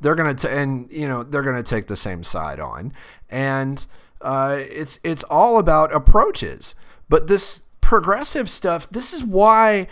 [0.00, 2.92] They're gonna t- and you know they're gonna take the same side on,
[3.28, 3.84] and
[4.20, 6.74] uh, it's it's all about approaches.
[7.09, 9.87] But this progressive stuff, this is why,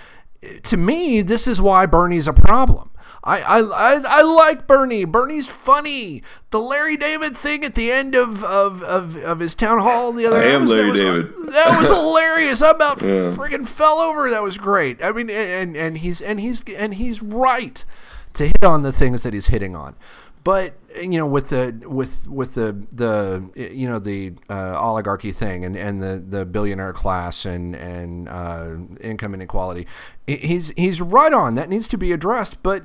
[0.65, 2.91] to me, this is why Bernie's a problem.
[3.25, 5.05] I, I, I, I like Bernie.
[5.05, 6.23] Bernie's funny.
[6.51, 10.27] The Larry David thing at the end of, of, of, of his town hall the
[10.27, 11.27] other I am was- that was- David.
[11.53, 12.63] That was hilarious.
[12.63, 14.31] I about freaking fell over.
[14.31, 15.03] That was great.
[15.03, 17.85] I mean, and and he's and he's and he's right
[18.35, 19.97] to hit on the things that he's hitting on.
[20.47, 25.65] But you know, with the with with the the you know the uh, oligarchy thing
[25.65, 29.89] and, and the, the billionaire class and and uh, income inequality,
[30.29, 31.57] he's he's right on.
[31.57, 32.63] That needs to be addressed.
[32.63, 32.85] But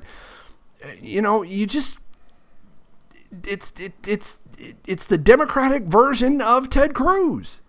[0.99, 1.99] you know, you just
[3.43, 4.37] it's it, it's
[4.87, 7.61] it's the Democratic version of Ted Cruz.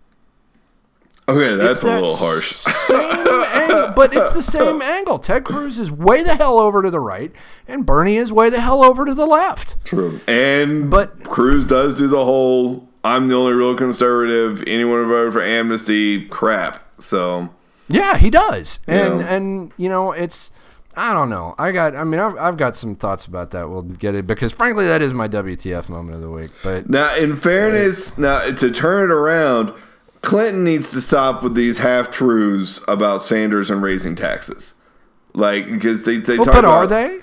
[1.29, 2.51] Okay, that's It's a little harsh.
[2.51, 5.19] Same angle, but it's the same angle.
[5.19, 7.31] Ted Cruz is way the hell over to the right,
[7.67, 9.83] and Bernie is way the hell over to the left.
[9.85, 10.19] True.
[10.27, 15.33] And But- Cruz does do the whole I'm the only real conservative, anyone who voted
[15.33, 16.83] for amnesty crap.
[16.99, 17.49] So
[17.87, 19.27] Yeah, he does, and Yeah.
[19.33, 20.51] and you know it's.
[20.95, 21.55] I don't know.
[21.57, 21.95] I got.
[21.95, 23.67] I mean, I've, I've got some thoughts about that.
[23.69, 26.51] We'll get it because, frankly, that is my WTF moment of the week.
[26.63, 29.73] But now in fairness, now to turn it around,
[30.23, 34.73] Clinton needs to stop with these half truths about Sanders and raising taxes.
[35.35, 37.19] Like because they they Well, talk but about are they?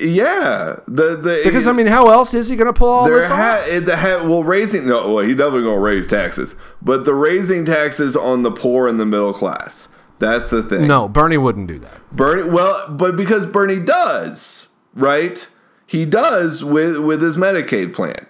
[0.00, 3.28] Yeah, the the Because I mean, how else is he going to pull all this
[3.28, 3.84] ha- off?
[3.84, 8.16] the ha- well, raising no, well, he definitely gonna raise taxes, but the raising taxes
[8.16, 9.88] on the poor and the middle class.
[10.18, 10.86] That's the thing.
[10.86, 12.00] No, Bernie wouldn't do that.
[12.12, 12.48] Bernie.
[12.48, 15.46] Well, but because Bernie does, right?
[15.86, 18.26] He does with with his Medicaid plan,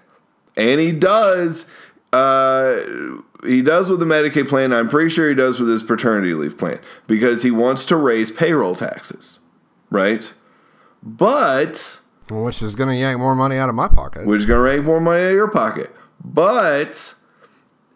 [0.56, 1.70] and he does.
[2.12, 2.80] Uh,
[3.44, 4.72] he does with the Medicaid plan.
[4.72, 8.31] I'm pretty sure he does with his paternity leave plan because he wants to raise
[8.31, 9.40] payroll taxes,
[9.90, 10.33] right?
[11.03, 14.26] But Which is going to yank more money out of my pocket.
[14.26, 15.90] which is going to yank more money out of your pocket.
[16.22, 17.14] But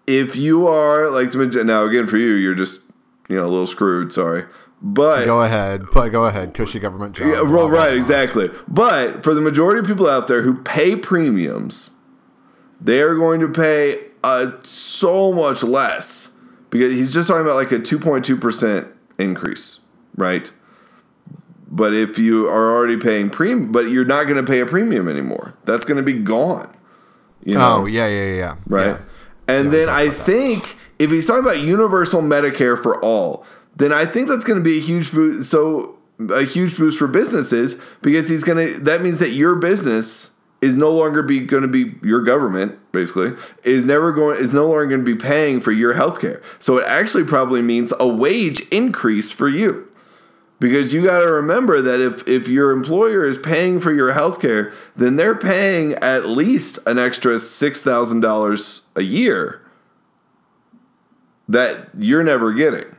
[0.06, 2.80] if you are like now again for you, you're just
[3.28, 4.12] you know a little screwed.
[4.12, 4.44] Sorry,
[4.80, 7.28] but Go ahead, but go ahead, cushy government job.
[7.28, 8.48] yeah, well, right, exactly.
[8.66, 11.90] But for the majority of people out there who pay premiums,
[12.80, 16.36] they are going to pay uh, so much less
[16.70, 19.80] because he's just talking about like a two point two percent increase,
[20.16, 20.50] right?
[21.70, 25.08] But if you are already paying premium, but you're not going to pay a premium
[25.08, 26.74] anymore, that's going to be gone.
[27.44, 27.82] You know?
[27.82, 28.56] Oh yeah, yeah, yeah.
[28.66, 28.86] right?
[28.86, 29.00] Yeah.
[29.46, 33.44] And then I think if he's talking about universal Medicare for all,
[33.76, 35.50] then I think that's going to be a huge boost.
[35.50, 35.98] So
[36.30, 38.80] a huge boost for businesses because he's going to.
[38.80, 40.30] That means that your business
[40.64, 43.32] is no longer be going to be your government basically
[43.64, 46.40] is never going is no longer going to be paying for your health care.
[46.58, 49.90] So it actually probably means a wage increase for you.
[50.60, 54.40] Because you got to remember that if, if your employer is paying for your health
[54.40, 59.60] care, then they're paying at least an extra $6,000 a year
[61.48, 62.96] that you're never getting.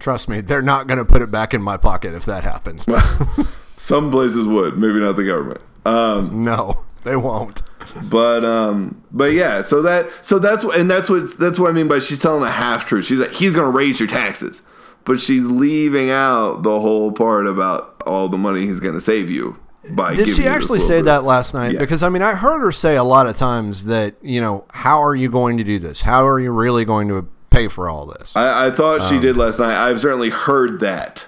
[0.00, 2.86] Trust me, they're not going to put it back in my pocket if that happens.
[3.78, 5.62] Some places would, maybe not the government.
[5.84, 7.62] Um, no, they won't.
[8.04, 11.88] but um, but yeah, so that so that's and that's what that's what I mean
[11.88, 13.04] by she's telling a half truth.
[13.06, 14.62] She's like he's going to raise your taxes,
[15.04, 19.28] but she's leaving out the whole part about all the money he's going to save
[19.30, 19.58] you
[19.90, 20.14] by.
[20.14, 21.06] Did she actually say bit.
[21.06, 21.72] that last night?
[21.72, 21.80] Yeah.
[21.80, 25.02] Because I mean, I heard her say a lot of times that you know, how
[25.02, 26.02] are you going to do this?
[26.02, 28.32] How are you really going to pay for all this?
[28.36, 29.74] I, I thought Um, she did last night.
[29.76, 31.26] I've certainly heard that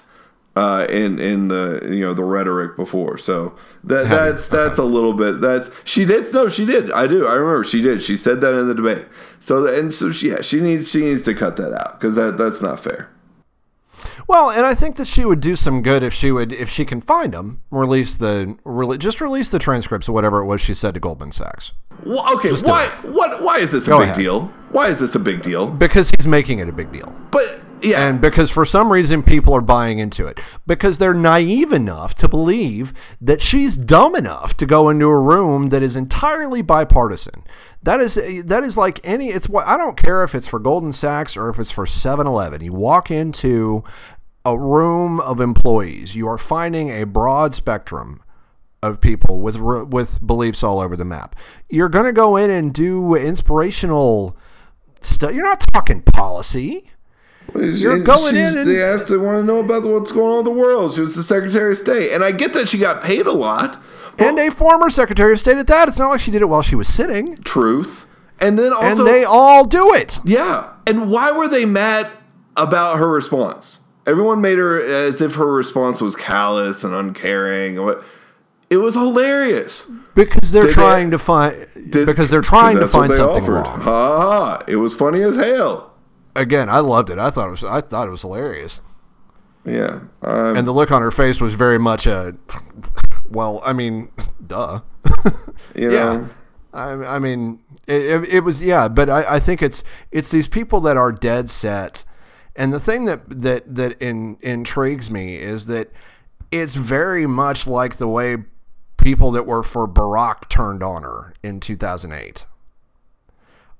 [0.55, 3.17] uh, in in the you know the rhetoric before.
[3.17, 5.41] So that that's that's a little bit.
[5.41, 6.25] That's she did.
[6.33, 6.91] No, she did.
[6.91, 7.27] I do.
[7.27, 8.01] I remember she did.
[8.03, 9.05] She said that in the debate.
[9.39, 12.37] So and so she yeah, she needs she needs to cut that out because that
[12.37, 13.09] that's not fair.
[14.27, 16.83] Well, and I think that she would do some good if she would, if she
[16.85, 20.73] can find them, release the, re- just release the transcripts of whatever it was she
[20.73, 24.09] said to Goldman Sachs, Well, okay, Just why what why is this a Go big
[24.09, 24.17] ahead.
[24.17, 24.41] deal?
[24.71, 25.67] Why is this a big deal?
[25.67, 27.13] because he's making it a big deal.
[27.31, 28.07] But Yeah.
[28.07, 30.39] And because for some reason people are buying into it.
[30.65, 35.69] Because they're naive enough to believe that she's dumb enough to go into a room
[35.69, 37.43] that is entirely bipartisan.
[37.83, 40.93] That is that is like any it's what I don't care if it's for Goldman
[40.93, 42.63] Sachs or if it's for 7-Eleven.
[42.63, 43.83] You walk into
[44.43, 48.21] a room of employees, you are finding a broad spectrum
[48.81, 51.35] of people with with beliefs all over the map.
[51.69, 54.37] You're going to go in and do inspirational
[55.01, 55.33] stuff.
[55.33, 56.91] You're not talking policy.
[57.53, 60.39] You're And going in and- They asked to want to know about what's going on
[60.39, 60.93] in the world.
[60.93, 63.81] She was the Secretary of State, and I get that she got paid a lot.
[64.17, 65.87] and a former Secretary of State at that.
[65.87, 67.37] It's not like she did it while she was sitting.
[67.43, 68.05] truth,
[68.39, 70.19] and then also and they all do it.
[70.23, 70.67] yeah.
[70.87, 72.07] And why were they mad
[72.57, 73.79] about her response?
[74.07, 77.81] Everyone made her as if her response was callous and uncaring.
[77.83, 78.03] What?
[78.69, 79.89] It was hilarious.
[80.13, 81.55] Because they're Did they- trying to find
[81.89, 83.53] Did- because they're trying to find something offered.
[83.53, 83.81] wrong.
[83.81, 84.59] Ha ha!
[84.67, 85.91] It was funny as hell.
[86.35, 87.17] Again, I loved it.
[87.17, 88.81] I thought it was I thought it was hilarious.
[89.65, 90.01] Yeah.
[90.21, 92.35] Um, And the look on her face was very much a
[93.29, 94.11] well, I mean,
[94.47, 94.81] duh.
[95.75, 95.99] you yeah.
[95.99, 96.29] know.
[96.73, 100.47] I, I mean, it, it, it was yeah, but I, I think it's it's these
[100.47, 102.03] people that are dead set,
[102.55, 105.89] and the thing that that that in, intrigues me is that
[106.51, 108.37] it's very much like the way
[108.97, 112.45] people that were for Barack turned on her in 2008.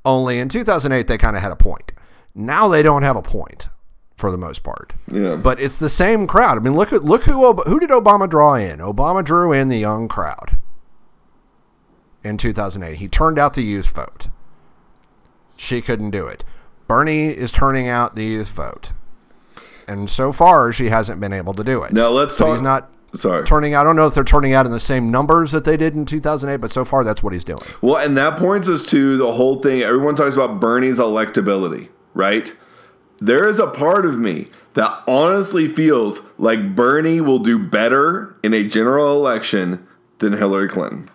[0.06, 1.91] Only in 2008 they kind of had a point.
[2.36, 3.69] Now they don't have a point
[4.17, 4.93] for the most part.
[5.12, 5.36] Yeah.
[5.38, 6.58] But it's the same crowd.
[6.58, 8.80] I mean, look at look who who did Obama draw in?
[8.80, 10.58] Obama drew in the young crowd
[12.24, 12.98] in 2008.
[12.98, 14.28] He turned out the youth vote.
[15.58, 16.43] She couldn't do it.
[16.88, 18.91] Bernie is turning out the youth vote.
[19.88, 21.93] And so far, she hasn't been able to do it.
[21.93, 22.54] Now let's But talk.
[22.54, 23.45] He's not Sorry.
[23.45, 23.76] turning.
[23.76, 26.06] I don't know if they're turning out in the same numbers that they did in
[26.06, 27.62] 2008, but so far that's what he's doing.
[27.82, 29.82] Well, and that points us to the whole thing.
[29.82, 32.56] Everyone talks about Bernie's electability, right?
[33.19, 38.54] There is a part of me that honestly feels like Bernie will do better in
[38.54, 41.10] a general election than Hillary Clinton.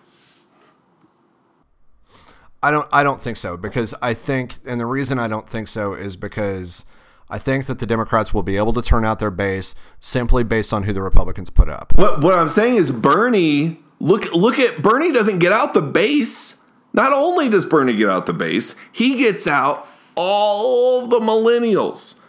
[2.62, 2.86] I don't.
[2.92, 6.16] I don't think so because I think, and the reason I don't think so is
[6.16, 6.84] because
[7.30, 10.72] I think that the Democrats will be able to turn out their base simply based
[10.72, 11.92] on who the Republicans put up.
[11.96, 16.62] What what I'm saying is Bernie look look at Bernie doesn't get out the base.
[16.92, 19.86] Not only does Bernie get out the base, he gets out
[20.20, 22.20] all the millennials.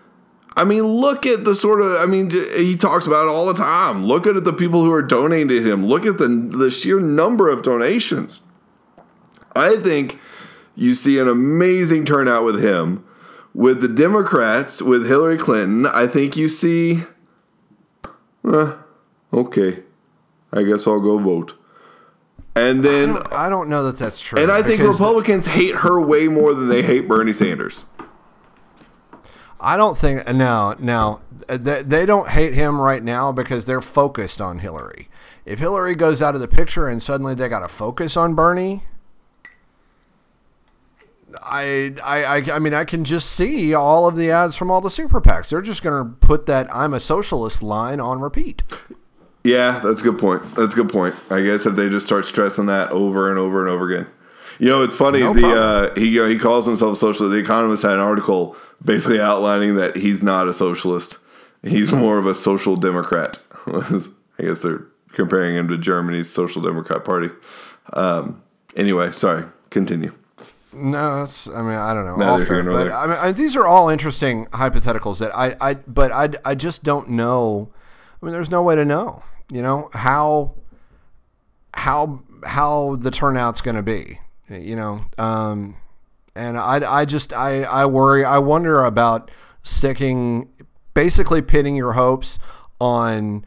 [0.56, 3.54] I mean, look at the sort of I mean he talks about it all the
[3.54, 4.06] time.
[4.06, 5.86] Look at the people who are donating to him.
[5.86, 8.42] Look at the the sheer number of donations.
[9.56, 10.20] I think
[10.76, 13.06] you see an amazing turnout with him.
[13.54, 17.04] With the Democrats, with Hillary Clinton, I think you see
[18.50, 18.74] eh,
[19.34, 19.84] okay,
[20.54, 21.54] I guess I'll go vote.
[22.56, 24.42] And I then, don't, I don't know that that's true.
[24.42, 27.86] and I think Republicans hate her way more than they hate Bernie Sanders.
[29.60, 31.22] I don't think no, no.
[31.48, 35.08] They, they don't hate him right now because they're focused on Hillary.
[35.46, 38.84] If Hillary goes out of the picture and suddenly they got to focus on Bernie,
[41.44, 44.82] I, I, I, I mean, I can just see all of the ads from all
[44.82, 45.50] the super PACs.
[45.50, 48.64] They're just going to put that "I'm a socialist" line on repeat.
[49.44, 50.44] Yeah, that's a good point.
[50.56, 51.16] That's a good point.
[51.30, 54.08] I guess if they just start stressing that over and over and over again.
[54.60, 55.22] You know, it's funny.
[55.22, 57.34] No the uh, he he calls himself a socialist.
[57.34, 61.18] The Economist had an article basically outlining that he's not a socialist.
[61.64, 63.40] He's more of a social democrat.
[63.68, 64.04] I
[64.40, 67.30] guess they're comparing him to Germany's social democrat party.
[67.94, 68.42] Um,
[68.76, 69.46] anyway, sorry.
[69.70, 70.14] Continue.
[70.74, 71.48] No, that's.
[71.50, 72.16] I mean, I don't know.
[72.16, 72.94] Neither fair, nor but there.
[72.94, 76.84] I mean, I, these are all interesting hypotheticals that I, I, but I, I just
[76.84, 77.70] don't know.
[78.22, 79.24] I mean, there's no way to know.
[79.52, 80.56] You know how,
[81.74, 84.20] how, how the turnout's going to be.
[84.50, 85.78] You know, um,
[86.36, 88.26] and I, I just, I, I worry.
[88.26, 89.32] I wonder about
[89.64, 90.50] sticking,
[90.94, 92.38] basically pitting your hopes
[92.80, 93.46] on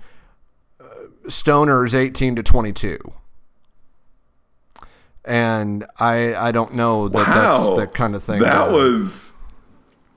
[0.80, 0.84] uh,
[1.26, 2.98] stoners 18 to 22
[5.24, 8.40] and I I don't know that that's the kind of thing.
[8.40, 9.32] That uh, was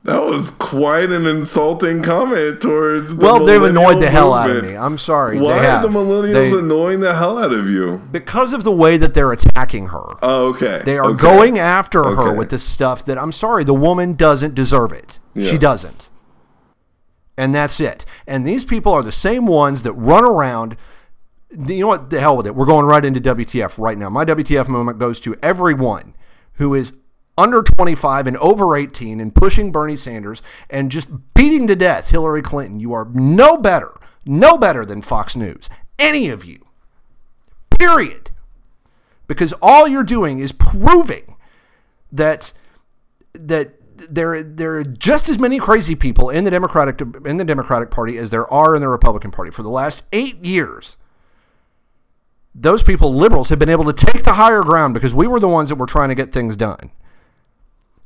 [0.07, 3.17] that was quite an insulting comment towards.
[3.17, 4.73] The well, they've annoyed the hell out of me.
[4.73, 5.37] I'm sorry.
[5.37, 8.01] Why are the millennials They- annoying the hell out of you?
[8.09, 10.15] because of the way that they're attacking her.
[10.21, 10.81] Oh, okay.
[10.85, 11.21] They are okay.
[11.21, 15.19] going after her with this stuff that I'm sorry, the woman doesn't deserve it.
[15.33, 15.51] Yeah.
[15.51, 16.09] She doesn't.
[17.37, 18.05] And that's it.
[18.25, 20.77] And these people are the same ones that run around.
[21.51, 22.09] You know what?
[22.11, 22.55] The hell with it.
[22.55, 24.09] We're going right into WTF right now.
[24.09, 26.15] My WTF moment goes to everyone
[26.53, 26.93] who is
[27.37, 32.41] under 25 and over 18 and pushing Bernie Sanders and just beating to death Hillary
[32.41, 32.79] Clinton.
[32.79, 33.93] You are no better,
[34.25, 35.69] no better than Fox News.
[35.99, 36.65] Any of you.
[37.79, 38.31] Period
[39.27, 41.35] because all you're doing is proving
[42.11, 42.53] that
[43.33, 43.73] that
[44.09, 48.17] there there are just as many crazy people in the Democratic in the Democratic Party
[48.17, 49.51] as there are in the Republican Party.
[49.51, 50.97] For the last eight years,
[52.55, 55.49] those people, liberals, have been able to take the higher ground because we were the
[55.49, 56.91] ones that were trying to get things done.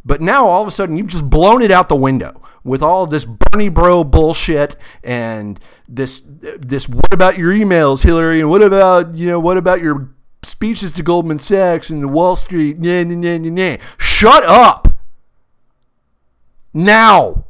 [0.04, 3.06] But now all of a sudden you've just blown it out the window with all
[3.06, 9.16] this Bernie bro bullshit and this this what about your emails, Hillary, and what about
[9.16, 10.10] you know what about your
[10.44, 12.80] speeches to Goldman Sachs and the Wall Street?
[12.80, 13.78] Nah, nah, nah, nah, nah.
[13.98, 14.88] Shut up
[16.74, 17.46] now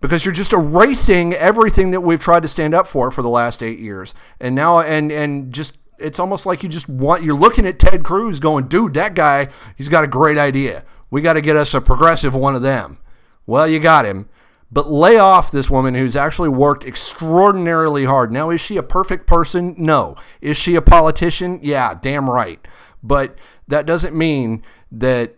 [0.00, 3.62] because you're just erasing everything that we've tried to stand up for for the last
[3.62, 7.66] eight years and now and and just it's almost like you just want you're looking
[7.66, 11.40] at ted cruz going dude that guy he's got a great idea we got to
[11.40, 12.98] get us a progressive one of them
[13.46, 14.28] well you got him
[14.70, 19.26] but lay off this woman who's actually worked extraordinarily hard now is she a perfect
[19.26, 22.66] person no is she a politician yeah damn right
[23.02, 23.36] but
[23.66, 25.34] that doesn't mean that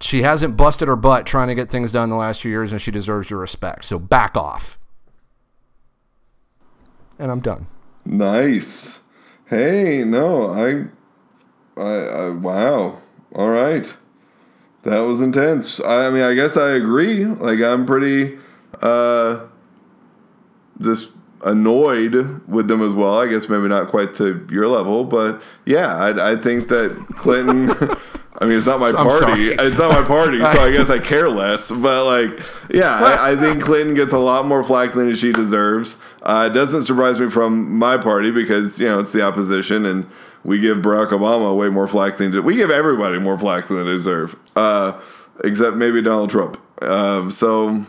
[0.00, 2.80] she hasn't busted her butt trying to get things done the last few years and
[2.80, 3.84] she deserves your respect.
[3.84, 4.78] So back off.
[7.18, 7.66] And I'm done.
[8.04, 9.00] Nice.
[9.48, 12.98] Hey, no, I, I, I, wow.
[13.34, 13.94] All right.
[14.82, 15.80] That was intense.
[15.80, 17.24] I, I mean, I guess I agree.
[17.24, 18.38] Like, I'm pretty,
[18.82, 19.46] uh,
[20.80, 21.12] just
[21.44, 23.18] annoyed with them as well.
[23.20, 27.70] I guess maybe not quite to your level, but yeah, I, I think that Clinton.
[28.38, 29.48] I mean, it's not my party.
[29.50, 31.70] It's not my party, so I guess I care less.
[31.70, 36.00] But like, yeah, I, I think Clinton gets a lot more flack than she deserves.
[36.22, 40.06] Uh, it doesn't surprise me from my party because you know it's the opposition, and
[40.44, 43.84] we give Barack Obama way more flack than we give everybody more flack than they
[43.84, 45.00] deserve, uh,
[45.44, 46.60] except maybe Donald Trump.
[46.82, 47.70] Uh, so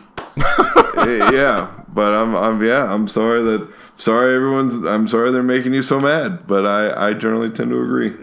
[0.96, 3.68] yeah, but I'm, I'm yeah, I'm sorry that
[3.98, 7.80] sorry everyone's I'm sorry they're making you so mad, but I I generally tend to
[7.80, 8.14] agree.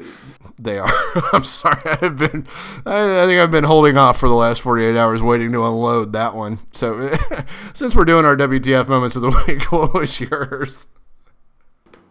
[0.65, 0.91] They are.
[1.33, 1.79] I'm sorry.
[1.85, 2.45] I've been.
[2.87, 6.35] I, think I've been holding off for the last 48 hours, waiting to unload that
[6.35, 6.57] one.
[6.73, 7.15] So,
[7.75, 10.87] since we're doing our WTF moments of the week, what was yours?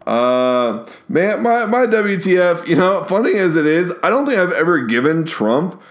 [0.06, 2.68] Uh, man, my my WTF.
[2.68, 5.82] You know, funny as it is, I don't think I've ever given Trump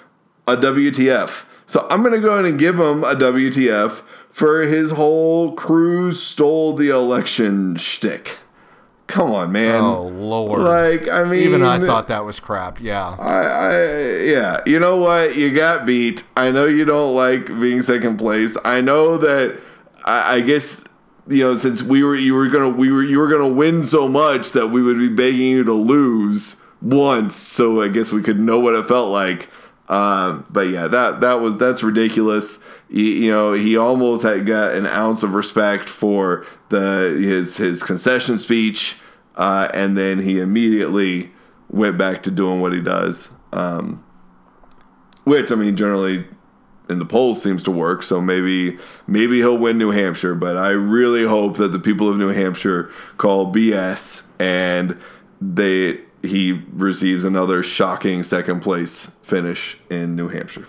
[0.47, 1.45] a WTF.
[1.66, 6.76] So I'm gonna go ahead and give him a WTF for his whole Cruz stole
[6.76, 8.38] the election shtick.
[9.08, 9.82] Come on, man.
[9.82, 10.62] Oh Lord!
[10.62, 12.80] Like, I mean, even I thought that was crap.
[12.80, 13.16] Yeah.
[13.20, 13.88] I, I
[14.24, 15.36] yeah, you know what?
[15.36, 16.24] You got beat.
[16.38, 18.58] I know you don't like being second place.
[18.64, 19.60] I know that.
[20.06, 20.84] I, I guess
[21.28, 24.08] you know since we were you were gonna we were you were gonna win so
[24.08, 27.36] much that we would be begging you to lose once.
[27.36, 29.49] So I guess we could know what it felt like.
[29.89, 32.63] Um, but yeah, that that was that's ridiculous.
[32.89, 37.84] He, you know, he almost had got an ounce of respect for the his his
[37.84, 38.97] concession speech,
[39.36, 41.31] uh, and then he immediately
[41.69, 43.31] went back to doing what he does.
[43.51, 44.03] Um,
[45.25, 46.25] which I mean, generally
[46.89, 48.03] in the polls seems to work.
[48.03, 48.77] So maybe
[49.07, 52.89] maybe he'll win New Hampshire, but I really hope that the people of New Hampshire
[53.17, 54.99] call BS and
[55.41, 60.65] they he receives another shocking second place finish in New Hampshire.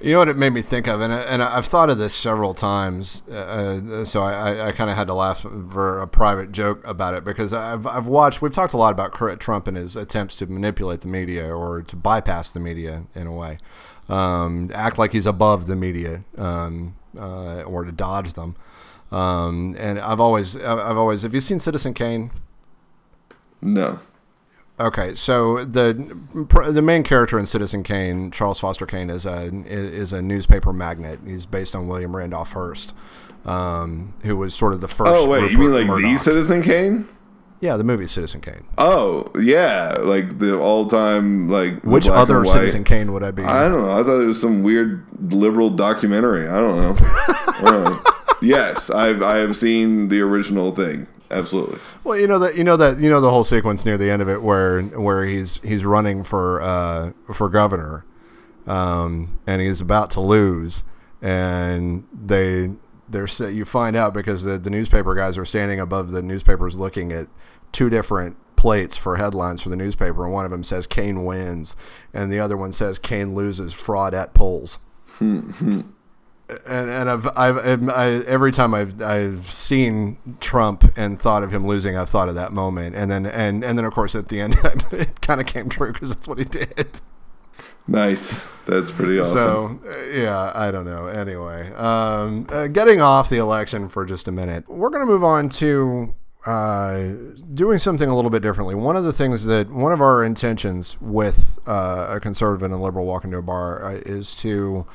[0.00, 2.54] You know what it made me think of, and, and I've thought of this several
[2.54, 7.14] times, uh, so I, I kind of had to laugh for a private joke about
[7.14, 10.46] it because I've, I've watched, we've talked a lot about Trump and his attempts to
[10.46, 13.58] manipulate the media or to bypass the media in a way,
[14.08, 18.54] um, act like he's above the media um, uh, or to dodge them.
[19.10, 22.30] Um, and I've always, I've always, have you seen Citizen Kane?
[23.60, 23.98] No.
[24.80, 26.16] Okay, so the
[26.70, 31.18] the main character in Citizen Kane, Charles Foster Kane, is a is a newspaper magnate.
[31.26, 32.94] He's based on William Randolph Hearst,
[33.44, 35.10] um, who was sort of the first.
[35.12, 36.12] Oh wait, you mean like Murdoch.
[36.12, 37.08] the Citizen Kane?
[37.60, 38.64] Yeah, the movie Citizen Kane.
[38.78, 42.44] Oh yeah, like the all time like Which other.
[42.44, 43.42] Citizen Kane would I be?
[43.42, 43.90] I don't know.
[43.90, 46.46] I thought it was some weird liberal documentary.
[46.46, 46.96] I don't know.
[47.00, 48.02] I don't know.
[48.40, 51.08] Yes, I've I have seen the original thing.
[51.30, 51.78] Absolutely.
[52.04, 54.22] Well, you know that you know that you know the whole sequence near the end
[54.22, 58.04] of it where where he's he's running for uh, for governor,
[58.66, 60.82] um, and he's about to lose,
[61.20, 62.70] and they
[63.08, 67.12] they're you find out because the the newspaper guys are standing above the newspapers looking
[67.12, 67.28] at
[67.72, 71.76] two different plates for headlines for the newspaper, and one of them says Kane wins,
[72.14, 74.78] and the other one says Kane loses fraud at polls.
[76.66, 81.66] And and I've I've I, every time I've I've seen Trump and thought of him
[81.66, 84.40] losing, I've thought of that moment, and then and and then of course at the
[84.40, 84.56] end
[84.92, 87.00] it kind of came true because that's what he did.
[87.86, 88.46] Nice.
[88.66, 89.80] That's pretty awesome.
[89.82, 91.06] So yeah, I don't know.
[91.06, 95.48] Anyway, um, uh, getting off the election for just a minute, we're gonna move on
[95.50, 96.14] to
[96.46, 97.12] uh,
[97.54, 98.74] doing something a little bit differently.
[98.74, 102.78] One of the things that one of our intentions with uh, a conservative and a
[102.78, 104.86] liberal walk into a bar uh, is to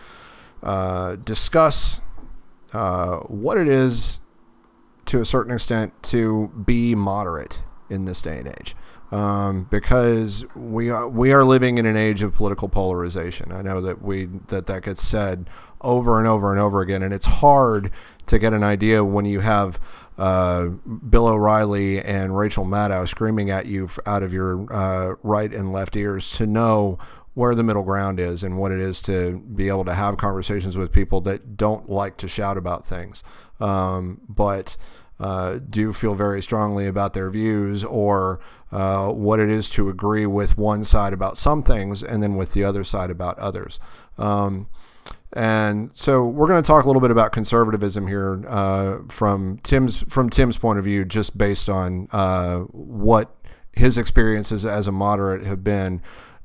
[0.63, 2.01] uh, discuss
[2.71, 4.19] uh, what it is
[5.05, 8.75] to a certain extent to be moderate in this day and age.
[9.11, 13.51] Um, because we are we are living in an age of political polarization.
[13.51, 15.51] I know that we that that gets said
[15.81, 17.91] over and over and over again, and it's hard
[18.25, 19.79] to get an idea when you have
[20.17, 25.71] uh, Bill O'Reilly and Rachel Maddow screaming at you out of your uh, right and
[25.71, 26.97] left ears to know
[27.33, 30.77] where the middle ground is and what it is to be able to have conversations
[30.77, 33.23] with people that don't like to shout about things,
[33.59, 34.77] um, but
[35.19, 38.39] uh, do feel very strongly about their views or
[38.71, 42.53] uh, what it is to agree with one side about some things and then with
[42.53, 43.79] the other side about others.
[44.17, 44.67] Um,
[45.31, 50.03] and so we're going to talk a little bit about conservatism here uh, from Tim's
[50.03, 53.35] from Tim's point of view, just based on uh, what
[53.71, 56.01] his experiences as a moderate have been.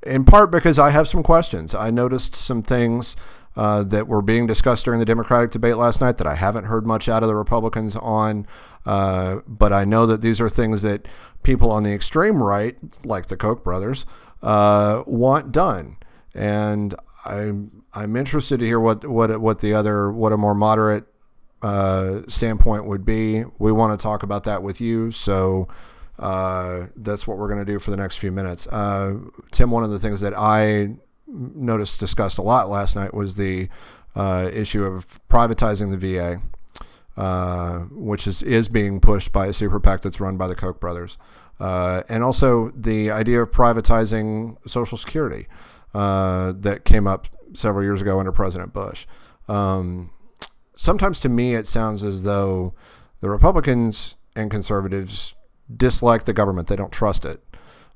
[0.06, 1.74] In part because I have some questions.
[1.74, 3.16] I noticed some things
[3.56, 6.86] uh, that were being discussed during the Democratic debate last night that I haven't heard
[6.86, 8.46] much out of the Republicans on.
[8.86, 11.08] Uh, but I know that these are things that
[11.42, 14.06] people on the extreme right, like the Koch brothers,
[14.42, 15.96] uh, want done.
[16.34, 16.94] And
[17.24, 21.04] I'm I'm interested to hear what what what the other what a more moderate
[21.60, 23.44] uh, standpoint would be.
[23.58, 25.66] We want to talk about that with you, so
[26.18, 28.66] uh, that's what we're going to do for the next few minutes.
[28.66, 29.14] Uh,
[29.50, 30.96] Tim, one of the things that I
[31.26, 33.68] noticed discussed a lot last night was the
[34.16, 36.40] uh, issue of privatizing the VA.
[37.16, 40.78] Uh, which is, is being pushed by a super PAC that's run by the Koch
[40.78, 41.18] brothers.
[41.58, 45.48] Uh, and also the idea of privatizing Social Security
[45.92, 49.04] that came up several years ago under President Bush.
[49.48, 50.10] Um,
[50.76, 52.74] sometimes to me, it sounds as though
[53.20, 55.34] the Republicans and conservatives
[55.74, 57.42] dislike the government, they don't trust it.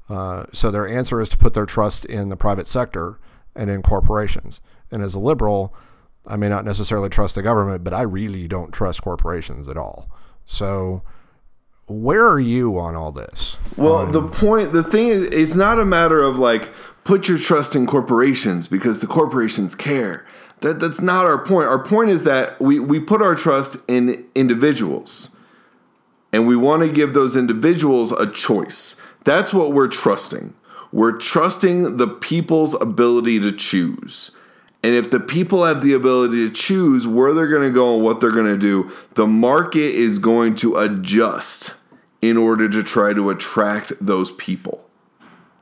[0.09, 3.19] Uh, so their answer is to put their trust in the private sector
[3.55, 4.61] and in corporations.
[4.91, 5.75] And as a liberal,
[6.27, 10.09] I may not necessarily trust the government, but I really don't trust corporations at all.
[10.45, 11.03] So,
[11.87, 13.59] where are you on all this?
[13.77, 16.71] Well, On- the point, the thing is, it's not a matter of like
[17.05, 20.25] put your trust in corporations because the corporations care.
[20.61, 21.67] That that's not our point.
[21.67, 25.35] Our point is that we we put our trust in individuals,
[26.33, 28.97] and we want to give those individuals a choice.
[29.25, 30.55] That's what we're trusting.
[30.91, 34.33] We're trusting the people's ability to choose.
[34.83, 38.05] And if the people have the ability to choose where they're going to go and
[38.05, 41.75] what they're going to do, the market is going to adjust
[42.21, 44.89] in order to try to attract those people.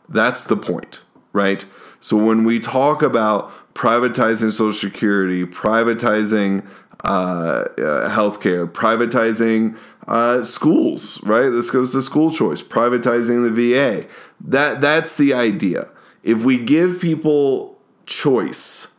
[0.09, 1.03] That's the point,
[1.33, 1.65] right?
[2.01, 6.67] So when we talk about privatizing Social Security, privatizing
[7.05, 9.79] uh, uh, healthcare, privatizing
[10.11, 11.51] uh, schools, right?
[11.51, 14.09] This goes to school choice, privatizing the VA.
[14.41, 15.91] That that's the idea.
[16.25, 18.95] If we give people choice,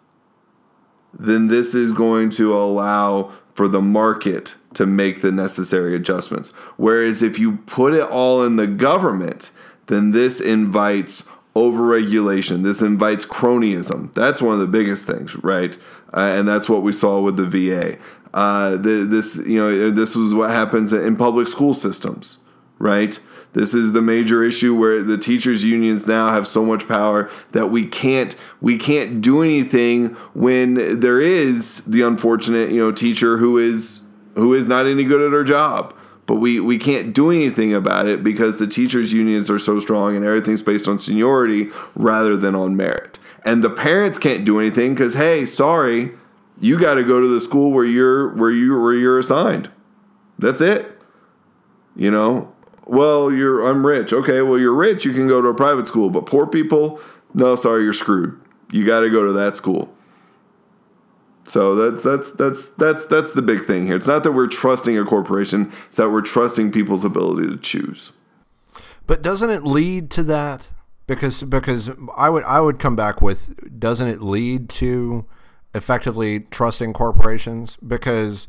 [1.13, 6.53] then this is going to allow for the market to make the necessary adjustments.
[6.77, 9.51] Whereas if you put it all in the government,
[9.87, 12.63] then this invites overregulation.
[12.63, 14.13] This invites cronyism.
[14.13, 15.77] That's one of the biggest things, right?
[16.13, 17.97] Uh, and that's what we saw with the VA.
[18.33, 22.39] Uh, the, this, you know, this was what happens in public school systems,
[22.79, 23.19] right?
[23.53, 27.67] This is the major issue where the teachers unions now have so much power that
[27.67, 33.57] we can't we can't do anything when there is the unfortunate, you know, teacher who
[33.57, 34.01] is
[34.35, 35.93] who is not any good at her job.
[36.25, 40.15] But we, we can't do anything about it because the teachers unions are so strong
[40.15, 43.19] and everything's based on seniority rather than on merit.
[43.43, 46.11] And the parents can't do anything because hey, sorry,
[46.59, 49.69] you got to go to the school where you're where you where you're assigned.
[50.37, 51.01] That's it.
[51.95, 52.53] You know,
[52.85, 54.13] well, you're I'm rich.
[54.13, 56.99] Okay, well you're rich, you can go to a private school, but poor people,
[57.33, 58.39] no, sorry, you're screwed.
[58.71, 59.93] You got to go to that school.
[61.51, 63.97] So that's that's that's that's that's the big thing here.
[63.97, 68.13] It's not that we're trusting a corporation; it's that we're trusting people's ability to choose.
[69.05, 70.69] But doesn't it lead to that?
[71.07, 75.25] Because because I would I would come back with doesn't it lead to
[75.75, 77.75] effectively trusting corporations?
[77.85, 78.47] Because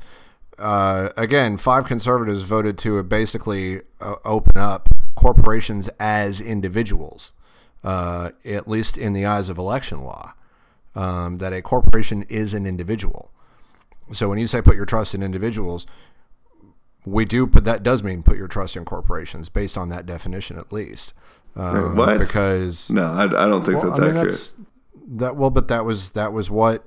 [0.57, 7.33] uh, again, five conservatives voted to basically uh, open up corporations as individuals,
[7.83, 10.35] uh, at least in the eyes of election law.
[10.95, 13.31] Um, that a corporation is an individual.
[14.13, 15.87] So when you say put your trust in individuals,
[17.07, 20.59] we do put that does mean put your trust in corporations based on that definition
[20.59, 21.15] at least.
[21.57, 22.19] Um, what?
[22.19, 24.29] Because No, I, I don't think well, that's I mean, accurate.
[24.29, 24.57] that's
[25.07, 26.85] that well, but that was that was what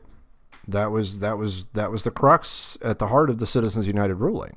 [0.68, 4.16] that was that was that was the crux at the heart of the Citizens United
[4.16, 4.56] ruling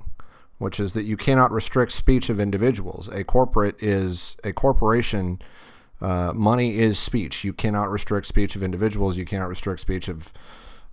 [0.58, 3.08] which is that you cannot restrict speech of individuals.
[3.08, 5.40] A corporate is a corporation.
[6.00, 7.44] Uh, money is speech.
[7.44, 9.16] You cannot restrict speech of individuals.
[9.16, 10.32] You cannot restrict speech of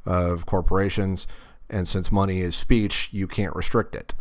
[0.06, 1.28] of corporations.
[1.70, 4.14] And since money is speech, you can't restrict it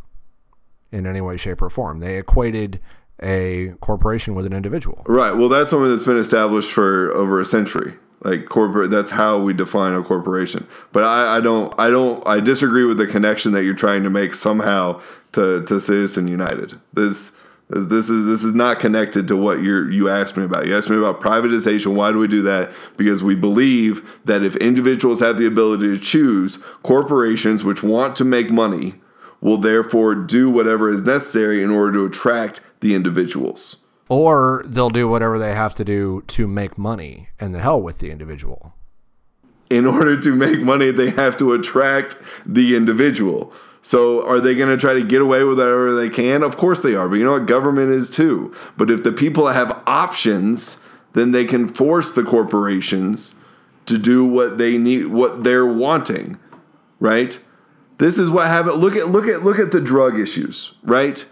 [0.90, 1.98] in any way, shape, or form.
[1.98, 2.80] They equated
[3.22, 5.02] a corporation with an individual.
[5.06, 5.32] Right.
[5.32, 7.92] Well, that's something that's been established for over a century.
[8.22, 10.66] Like corporate, that's how we define a corporation.
[10.92, 14.10] But I, I don't, I don't, I disagree with the connection that you're trying to
[14.10, 16.80] make somehow to to Citizen United.
[16.94, 17.33] This
[17.68, 20.66] this is this is not connected to what you you asked me about.
[20.66, 21.94] You asked me about privatization.
[21.94, 22.70] Why do we do that?
[22.96, 28.24] Because we believe that if individuals have the ability to choose, corporations which want to
[28.24, 28.94] make money
[29.40, 33.78] will therefore do whatever is necessary in order to attract the individuals.
[34.08, 37.98] Or they'll do whatever they have to do to make money, and the hell with
[37.98, 38.74] the individual.
[39.70, 43.52] In order to make money, they have to attract the individual.
[43.84, 46.42] So are they going to try to get away with whatever they can?
[46.42, 47.06] Of course they are.
[47.06, 47.44] But you know what?
[47.44, 48.54] Government is too.
[48.78, 50.82] But if the people have options,
[51.12, 53.34] then they can force the corporations
[53.84, 56.38] to do what they need, what they're wanting,
[56.98, 57.38] right?
[57.98, 58.76] This is what happened.
[58.76, 61.22] Look at look at look at the drug issues, right?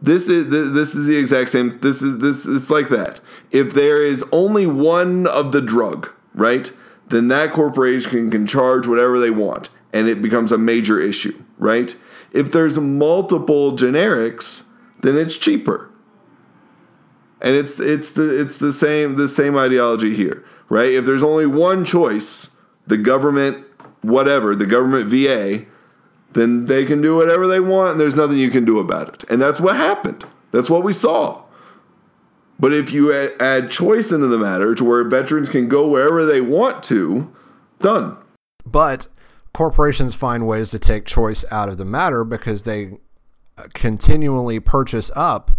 [0.00, 1.76] This is this is the exact same.
[1.80, 3.18] This is this it's like that.
[3.50, 6.70] If there is only one of the drug, right,
[7.08, 11.42] then that corporation can, can charge whatever they want, and it becomes a major issue,
[11.58, 11.94] right?
[12.32, 14.64] If there's multiple generics,
[15.02, 15.90] then it's cheaper,
[17.40, 20.90] and it's it's the it's the same the same ideology here, right?
[20.90, 22.50] If there's only one choice,
[22.86, 23.64] the government,
[24.02, 25.66] whatever, the government VA
[26.36, 29.24] then they can do whatever they want and there's nothing you can do about it.
[29.30, 30.24] And that's what happened.
[30.52, 31.44] That's what we saw.
[32.60, 36.42] But if you add choice into the matter to where veterans can go wherever they
[36.42, 37.34] want to,
[37.80, 38.18] done.
[38.64, 39.08] But
[39.56, 42.98] corporations find ways to take choice out of the matter because they
[43.72, 45.50] continually purchase up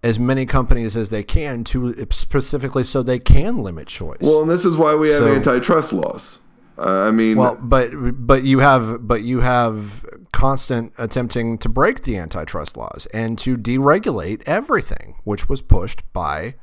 [0.00, 4.18] as many companies as they can to specifically so they can limit choice.
[4.20, 6.38] Well, and this is why we have So- antitrust laws.
[6.78, 7.90] Uh, I mean, Well, but
[8.24, 13.56] but you have but you have constant attempting to break the antitrust laws and to
[13.56, 16.54] deregulate everything, which was pushed by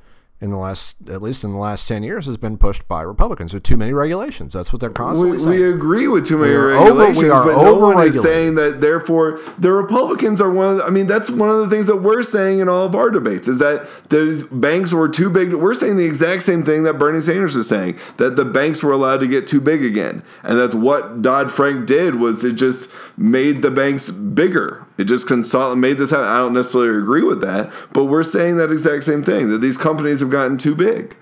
[0.43, 3.53] in the last at least in the last ten years has been pushed by Republicans.
[3.53, 4.51] with too many regulations.
[4.53, 5.49] That's what they're constantly we, saying.
[5.57, 8.21] we agree with too many We are over- regulations, we are but no one is
[8.21, 8.81] saying that.
[8.81, 10.71] Therefore, the Republicans are one.
[10.71, 12.93] Of the, I mean, that's one of the things that we're saying in all of
[12.93, 15.53] our debates is that those banks were too big.
[15.53, 18.91] We're saying the exact same thing that Bernie Sanders is saying that the banks were
[18.91, 22.15] allowed to get too big again, and that's what Dodd Frank did.
[22.15, 24.85] Was it just made the banks bigger?
[24.97, 26.25] It just consol- made this happen.
[26.25, 29.77] I don't necessarily agree with that, but we're saying that exact same thing that these
[29.77, 31.15] companies have gotten too big.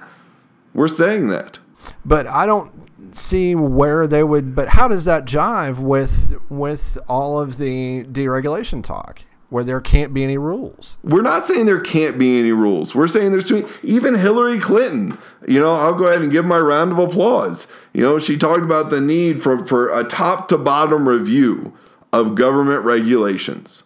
[0.74, 1.60] We're saying that.
[2.06, 2.72] but I don't
[3.16, 4.56] see where they would.
[4.56, 10.14] But how does that jive with with all of the deregulation talk, where there can't
[10.14, 10.98] be any rules?
[11.04, 12.96] We're not saying there can't be any rules.
[12.96, 13.68] We're saying there's too many.
[13.84, 15.18] Even Hillary Clinton,
[15.48, 17.68] you know, I'll go ahead and give my round of applause.
[17.94, 21.74] You know, she talked about the need for, for a top to bottom review
[22.14, 23.84] of government regulations.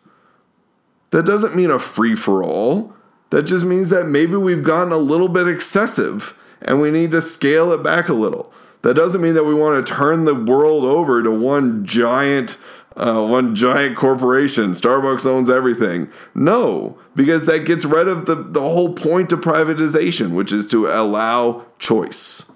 [1.11, 2.93] That doesn't mean a free for all.
[3.29, 7.21] That just means that maybe we've gotten a little bit excessive and we need to
[7.21, 8.51] scale it back a little.
[8.81, 12.57] That doesn't mean that we want to turn the world over to one giant
[12.95, 14.71] uh, one giant corporation.
[14.71, 16.09] Starbucks owns everything.
[16.33, 20.87] No, because that gets rid of the, the whole point of privatization, which is to
[20.87, 22.49] allow choice.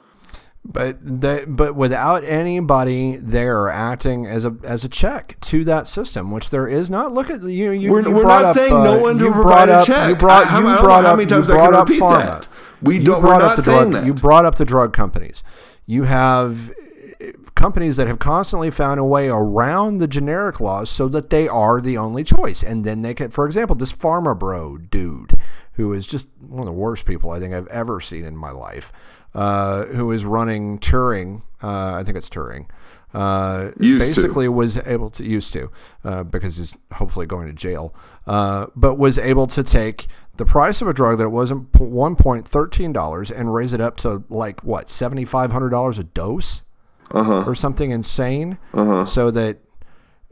[0.72, 6.30] But they, but without anybody there acting as a as a check to that system,
[6.30, 7.12] which there is not.
[7.12, 7.72] Look at you.
[7.72, 9.88] you We're, you we're not up, saying uh, no one to provide brought a up,
[9.88, 10.10] check.
[10.10, 12.02] You brought, I, I you don't know how up, many times I can up repeat
[12.02, 12.24] pharma.
[12.24, 12.48] that.
[12.84, 13.24] We don't.
[13.24, 14.06] We're not the saying drug, that.
[14.06, 15.44] You brought up the drug companies.
[15.88, 16.70] You have
[17.20, 21.48] uh, companies that have constantly found a way around the generic laws so that they
[21.48, 22.62] are the only choice.
[22.62, 25.36] And then they can, for example, this Pharma Bro dude,
[25.74, 28.52] who is just one of the worst people I think I've ever seen in my
[28.52, 28.94] life,
[29.34, 31.42] uh, who is running Turing.
[31.62, 32.68] Uh, I think it's Turing.
[33.14, 34.08] Uh, Used to.
[34.08, 35.72] basically was able to used to
[36.04, 37.94] uh, because he's hopefully going to jail,
[38.28, 40.08] uh, but was able to take
[40.38, 43.98] the price of a drug that wasn't one point thirteen dollars and raise it up
[43.98, 46.64] to like what seventy five hundred dollars a dose
[47.48, 48.60] or something insane,
[49.06, 49.58] so that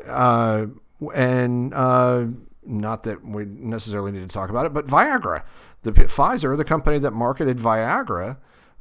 [0.07, 0.67] uh,
[1.15, 2.25] and uh,
[2.63, 5.41] not that we necessarily need to talk about it, but Viagra,
[5.81, 8.37] the Pfizer, the company that marketed Viagra,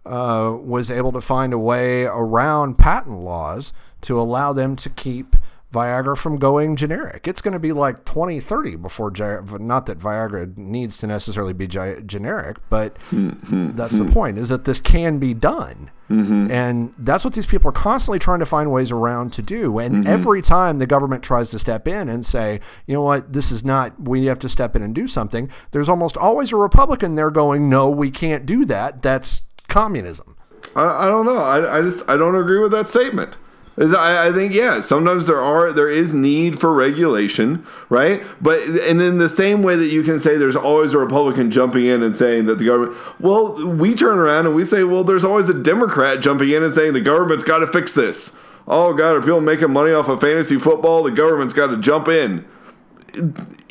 [0.07, 5.37] uh, was able to find a way around patent laws to allow them to keep
[5.73, 7.27] Viagra from going generic.
[7.27, 9.11] It's going to be like 2030 before,
[9.59, 13.77] not that Viagra needs to necessarily be generic, but mm-hmm.
[13.77, 15.91] that's the point is that this can be done.
[16.09, 16.51] Mm-hmm.
[16.53, 19.79] And that's what these people are constantly trying to find ways around to do.
[19.79, 20.07] And mm-hmm.
[20.07, 23.65] every time the government tries to step in and say, you know what, this is
[23.65, 27.33] not, we have to step in and do something, there's almost always a Republican there
[27.33, 29.03] going, no, we can't do that.
[29.03, 30.37] That's communism.
[30.75, 31.39] I, I don't know.
[31.39, 33.37] I, I just I don't agree with that statement.
[33.79, 38.23] I, I think yeah, sometimes there are there is need for regulation, right?
[38.41, 41.85] But and in the same way that you can say there's always a Republican jumping
[41.85, 45.25] in and saying that the government well, we turn around and we say, well, there's
[45.25, 48.37] always a Democrat jumping in and saying the government's got to fix this.
[48.67, 51.03] Oh God, are people making money off of fantasy football?
[51.03, 52.47] The government's got to jump in.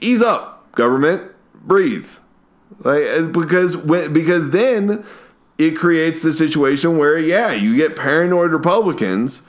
[0.02, 1.32] Ease up, government.
[1.56, 2.10] Breathe.
[2.80, 5.04] Like because when because then
[5.58, 9.48] it creates the situation where yeah, you get paranoid Republicans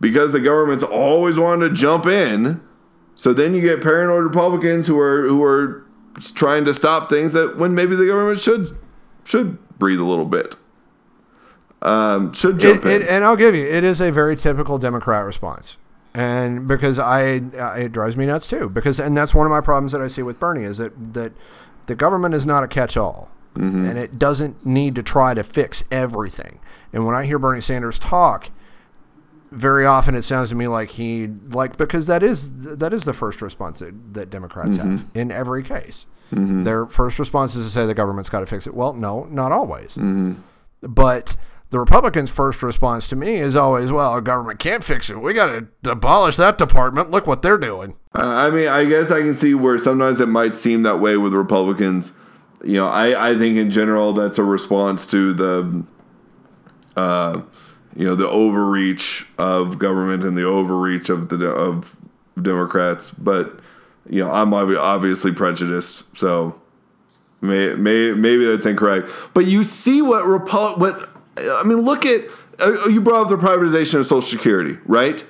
[0.00, 2.60] because the government's always wanting to jump in.
[3.14, 5.84] So then you get paranoid Republicans who are who are
[6.34, 8.66] trying to stop things that when maybe the government should
[9.24, 10.56] should breathe a little bit.
[11.82, 13.02] Um, should jump It, in.
[13.02, 15.78] it, and I'll give you, it is a very typical Democrat response.
[16.12, 17.22] And because I,
[17.78, 18.68] it drives me nuts too.
[18.68, 21.32] Because, and that's one of my problems that I see with Bernie is that, that
[21.86, 22.96] the government is not a catch
[23.56, 23.86] all.
[23.86, 26.60] And it doesn't need to try to fix everything.
[26.92, 28.50] And when I hear Bernie Sanders talk,
[29.50, 33.12] very often it sounds to me like he like because that is that is the
[33.12, 34.96] first response that, that Democrats mm-hmm.
[34.96, 36.06] have in every case.
[36.32, 36.64] Mm-hmm.
[36.64, 38.74] Their first response is to say the government's got to fix it.
[38.74, 39.98] Well, no, not always.
[40.82, 41.36] But
[41.70, 45.20] the Republicans' first response to me is always, "Well, our government can't fix it.
[45.20, 45.46] We got
[45.82, 47.10] to abolish that department.
[47.10, 50.28] Look what they're doing." Uh, I mean, I guess I can see where sometimes it
[50.28, 52.12] might seem that way with Republicans.
[52.64, 55.84] You know, I, I think in general that's a response to the,
[56.96, 57.42] uh,
[57.96, 61.96] you know, the overreach of government and the overreach of the of
[62.40, 63.10] Democrats.
[63.10, 63.60] But
[64.08, 66.60] you know, I'm obvi- obviously prejudiced, so
[67.40, 69.10] may, may, maybe that's incorrect.
[69.34, 71.08] But you see what Repu- what
[71.38, 71.78] I mean.
[71.78, 72.24] Look at
[72.58, 75.24] uh, you brought up the privatization of Social Security, right?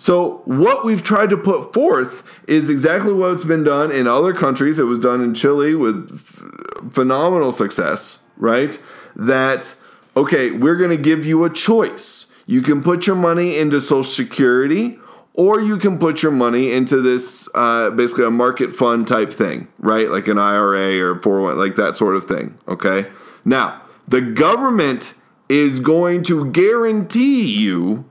[0.00, 4.78] So what we've tried to put forth is exactly what's been done in other countries.
[4.78, 8.82] It was done in Chile with f- phenomenal success, right?
[9.14, 9.76] That
[10.16, 12.32] okay, we're going to give you a choice.
[12.46, 14.98] You can put your money into Social Security,
[15.34, 19.68] or you can put your money into this uh, basically a market fund type thing,
[19.80, 20.08] right?
[20.08, 22.56] Like an IRA or 401, like that sort of thing.
[22.66, 23.04] Okay.
[23.44, 25.12] Now the government
[25.50, 28.09] is going to guarantee you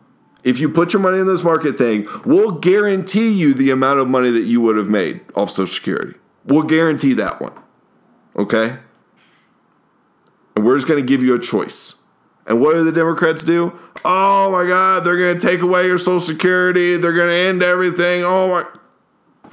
[0.50, 4.08] if you put your money in this market thing, we'll guarantee you the amount of
[4.08, 6.18] money that you would have made off Social Security.
[6.46, 7.54] We'll guarantee that one.
[8.36, 8.78] Okay?
[10.56, 11.96] And we're just going to give you a choice.
[12.48, 13.78] And what do the Democrats do?
[14.04, 16.98] Oh my God, they're going to take away your Social Security.
[16.98, 18.24] They're going to end everything.
[18.26, 19.52] Oh my.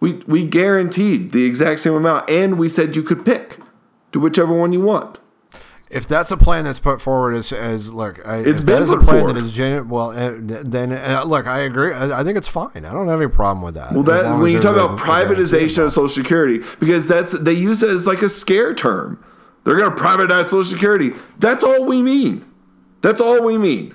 [0.00, 3.58] We, we guaranteed the exact same amount, and we said you could pick.
[4.12, 5.18] Do whichever one you want.
[5.90, 8.98] If that's a plan that's put forward as, as look, I, It's that is a
[8.98, 9.36] plan forward.
[9.36, 11.94] that is genuine, well, uh, then uh, look, I agree.
[11.94, 12.70] I, I think it's fine.
[12.84, 13.92] I don't have any problem with that.
[13.92, 15.92] Well, that when you talk about a- a privatization of.
[15.92, 19.24] Social Security, because that's they use it as like a scare term.
[19.64, 21.12] They're going to privatize Social Security.
[21.38, 22.44] That's all we mean.
[23.00, 23.94] That's all we mean,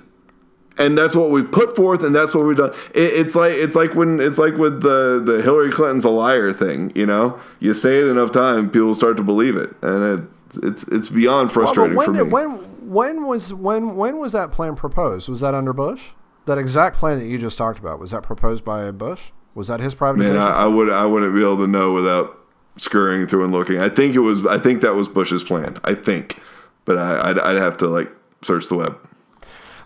[0.78, 2.70] and that's what we've put forth, and that's what we've done.
[2.94, 6.52] It, it's like it's like when it's like with the the Hillary Clinton's a liar
[6.52, 6.90] thing.
[6.96, 10.28] You know, you say it enough time, people start to believe it, and it,
[10.58, 12.22] it's it's beyond Well, frustrating when, for me.
[12.22, 12.50] when
[12.90, 15.28] when was when when was that plan proposed?
[15.28, 16.10] Was that under Bush?
[16.46, 19.30] That exact plan that you just talked about was that proposed by Bush?
[19.54, 20.34] Was that his privatization?
[20.34, 22.38] Man, I, I would I wouldn't be able to know without
[22.76, 23.78] scurrying through and looking.
[23.78, 24.44] I think it was.
[24.46, 25.78] I think that was Bush's plan.
[25.84, 26.38] I think,
[26.84, 28.10] but I, I'd, I'd have to like
[28.42, 28.98] search the web.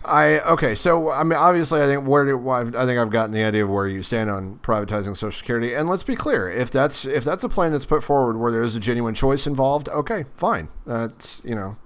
[0.05, 3.43] I okay, so I mean, obviously, I think where do, I think I've gotten the
[3.43, 5.73] idea of where you stand on privatizing Social Security.
[5.73, 8.61] And let's be clear, if that's if that's a plan that's put forward where there
[8.61, 10.69] is a genuine choice involved, okay, fine.
[10.85, 11.77] That's you know,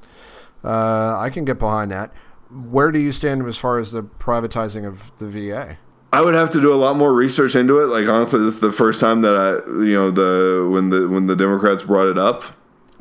[0.64, 2.12] uh, I can get behind that.
[2.52, 5.80] Where do you stand as far as the privatizing of the VA?
[6.12, 7.88] I would have to do a lot more research into it.
[7.88, 11.26] Like honestly, this is the first time that I, you know, the when the when
[11.26, 12.44] the Democrats brought it up.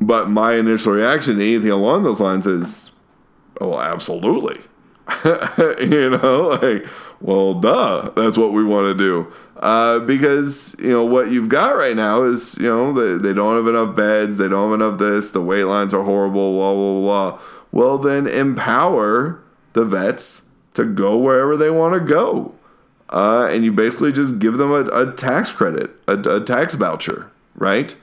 [0.01, 2.91] But my initial reaction to anything along those lines is,
[3.61, 4.59] oh, absolutely.
[5.79, 6.87] you know, like,
[7.21, 9.31] well, duh, that's what we want to do.
[9.57, 13.55] Uh, because you know what you've got right now is you know they, they don't
[13.55, 16.99] have enough beds, they don't have enough this, the wait lines are horrible, blah blah
[16.99, 17.39] blah.
[17.71, 19.41] Well, then empower
[19.73, 22.55] the vets to go wherever they want to go
[23.13, 27.29] uh, and you basically just give them a, a tax credit, a, a tax voucher,
[27.55, 27.95] right?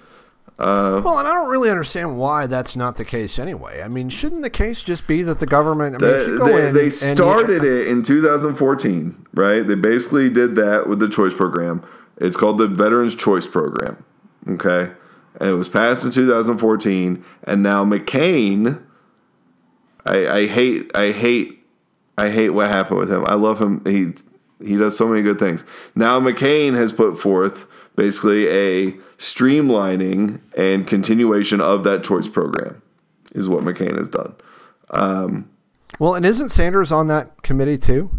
[0.61, 3.81] Uh, well, and I don't really understand why that's not the case anyway.
[3.83, 6.03] I mean, shouldn't the case just be that the government?
[6.03, 9.67] I mean, go they, they started you, it in 2014, right?
[9.67, 11.83] They basically did that with the choice program.
[12.19, 14.05] It's called the Veterans Choice Program.
[14.47, 14.93] Okay.
[15.41, 17.25] And it was passed in 2014.
[17.45, 18.83] And now McCain,
[20.05, 21.65] I, I hate, I hate,
[22.19, 23.25] I hate what happened with him.
[23.27, 23.83] I love him.
[23.87, 24.13] He,
[24.63, 25.65] he does so many good things.
[25.95, 32.83] Now McCain has put forth basically a streamlining and continuation of that choice program,
[33.33, 34.35] is what McCain has done.
[35.99, 38.11] Well, and isn't Sanders on that committee too?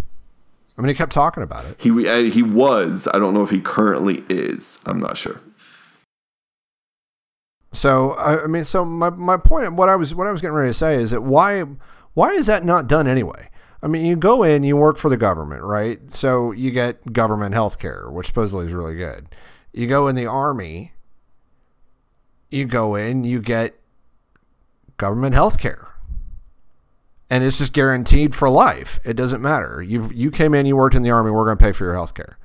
[0.78, 1.82] I mean, he kept talking about it.
[1.82, 3.07] He uh, he was.
[3.13, 4.82] I don't know if he currently is.
[4.86, 5.41] I'm not sure.
[7.74, 10.55] So I, I mean, so my, my point, what I was what I was getting
[10.55, 11.65] ready to say is that why
[12.13, 13.49] why is that not done anyway?
[13.84, 16.11] I mean, you go in, you work for the government, right?
[16.11, 19.28] So you get government health care, which supposedly is really good.
[19.74, 20.93] You go in the army,
[22.49, 23.80] you go in, you get
[24.97, 25.88] government health care.
[27.30, 28.99] And it's just guaranteed for life.
[29.05, 29.82] It doesn't matter.
[29.82, 31.93] You you came in, you worked in the army, we're going to pay for your
[31.93, 32.38] health care.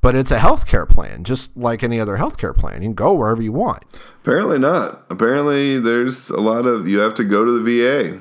[0.00, 2.82] But it's a health care plan, just like any other health care plan.
[2.82, 3.82] You can go wherever you want.
[4.22, 5.04] Apparently not.
[5.10, 8.20] Apparently there's a lot of you have to go to the VA.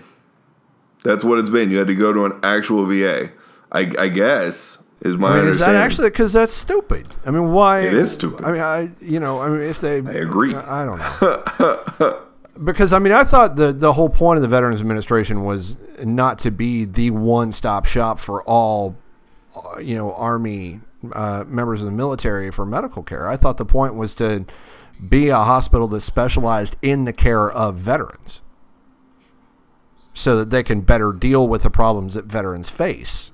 [1.04, 1.70] That's what it's been.
[1.70, 3.32] You had to go to an actual VA.
[3.72, 7.08] I, I guess is my I mean, is that actually because that's stupid?
[7.26, 7.82] I mean, why?
[7.82, 8.46] It is stupid.
[8.46, 10.56] I mean, I you know, I mean, if they, I agree.
[10.56, 12.22] I I don't know.
[12.64, 16.40] because I mean, I thought the the whole point of the Veterans Administration was not
[16.40, 18.96] to be the one stop shop for all,
[19.56, 20.80] uh, you know, Army
[21.14, 23.28] uh, members of the military for medical care.
[23.28, 24.46] I thought the point was to
[25.08, 28.42] be a hospital that specialized in the care of veterans,
[30.14, 33.34] so that they can better deal with the problems that veterans face.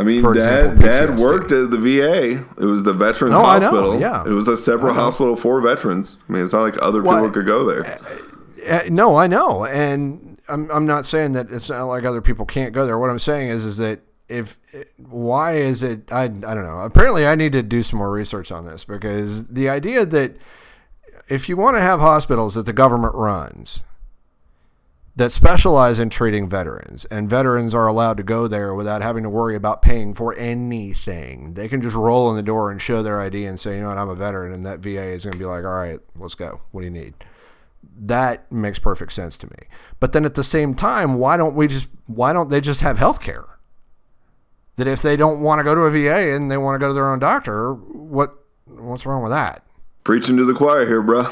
[0.00, 2.44] I mean, dad, example, dad worked at the VA.
[2.58, 4.00] It was the Veterans I know, Hospital.
[4.00, 4.24] yeah.
[4.24, 6.16] It was a separate hospital for veterans.
[6.26, 8.00] I mean, it's not like other Well, people could go there.
[8.68, 12.46] Uh, no, I know, and I'm I'm not saying that it's not like other people
[12.46, 12.98] can't go there.
[12.98, 14.58] What I'm saying is is that if
[14.96, 16.80] why is it I I don't know.
[16.80, 20.36] Apparently, I need to do some more research on this because the idea that
[21.28, 23.84] if you want to have hospitals that the government runs
[25.16, 29.30] that specialize in treating veterans and veterans are allowed to go there without having to
[29.30, 31.54] worry about paying for anything.
[31.54, 33.88] They can just roll in the door and show their ID and say, "You know
[33.88, 36.34] what, I'm a veteran." And that VA is going to be like, "All right, let's
[36.34, 36.60] go.
[36.70, 37.14] What do you need?"
[38.02, 39.68] that makes perfect sense to me.
[39.98, 42.98] But then at the same time, why don't we just why don't they just have
[42.98, 43.44] health care?
[44.76, 46.88] That if they don't want to go to a VA and they want to go
[46.88, 48.34] to their own doctor, what
[48.66, 49.64] what's wrong with that?
[50.04, 51.26] Preaching to the choir here, bro.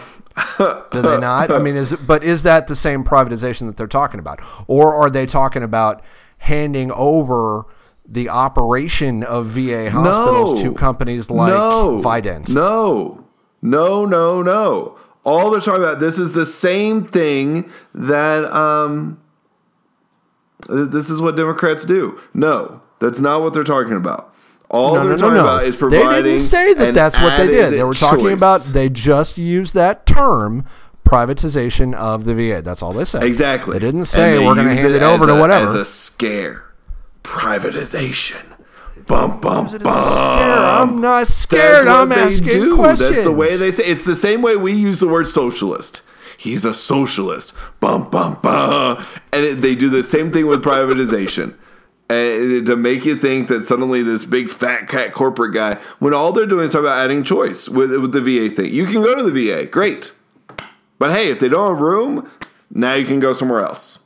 [0.59, 1.51] Do they not?
[1.51, 4.95] I mean, is it, but is that the same privatization that they're talking about, or
[4.95, 6.03] are they talking about
[6.39, 7.65] handing over
[8.07, 12.51] the operation of VA hospitals to companies like no, Vident?
[12.51, 13.25] No,
[13.63, 14.99] no, no, no.
[15.25, 16.01] All they're talking about.
[16.01, 19.21] This is the same thing that um.
[20.69, 22.21] This is what Democrats do.
[22.35, 24.28] No, that's not what they're talking about.
[24.71, 25.41] All No, they're no, no, talking no.
[25.41, 27.73] about is They didn't say that that's what they did.
[27.73, 28.37] They were talking choice.
[28.39, 30.67] about they just used that term
[31.07, 32.61] privatization of the VA.
[32.63, 33.23] That's all they said.
[33.23, 33.75] Exactly.
[33.75, 35.65] They didn't say they we're going to hand it, over to a- whatever.
[35.65, 36.67] As a scare.
[37.23, 38.45] Privatization.
[39.07, 39.83] Bum bum bum.
[39.87, 41.87] I'm not scared.
[41.89, 42.77] I'm asking do.
[42.77, 43.11] questions.
[43.11, 43.85] That's the way they say.
[43.85, 46.03] It's the same way we use the word socialist.
[46.37, 47.55] He's a socialist.
[47.81, 49.03] Bum bum bum.
[49.33, 51.55] And it, they do the same thing with privatization.
[52.11, 56.33] And to make you think that suddenly this big fat cat corporate guy, when all
[56.33, 58.73] they're doing is talking about adding choice with, with the VA thing.
[58.73, 60.13] You can go to the VA, great.
[60.99, 62.31] But hey, if they don't have room,
[62.71, 63.99] now you can go somewhere else.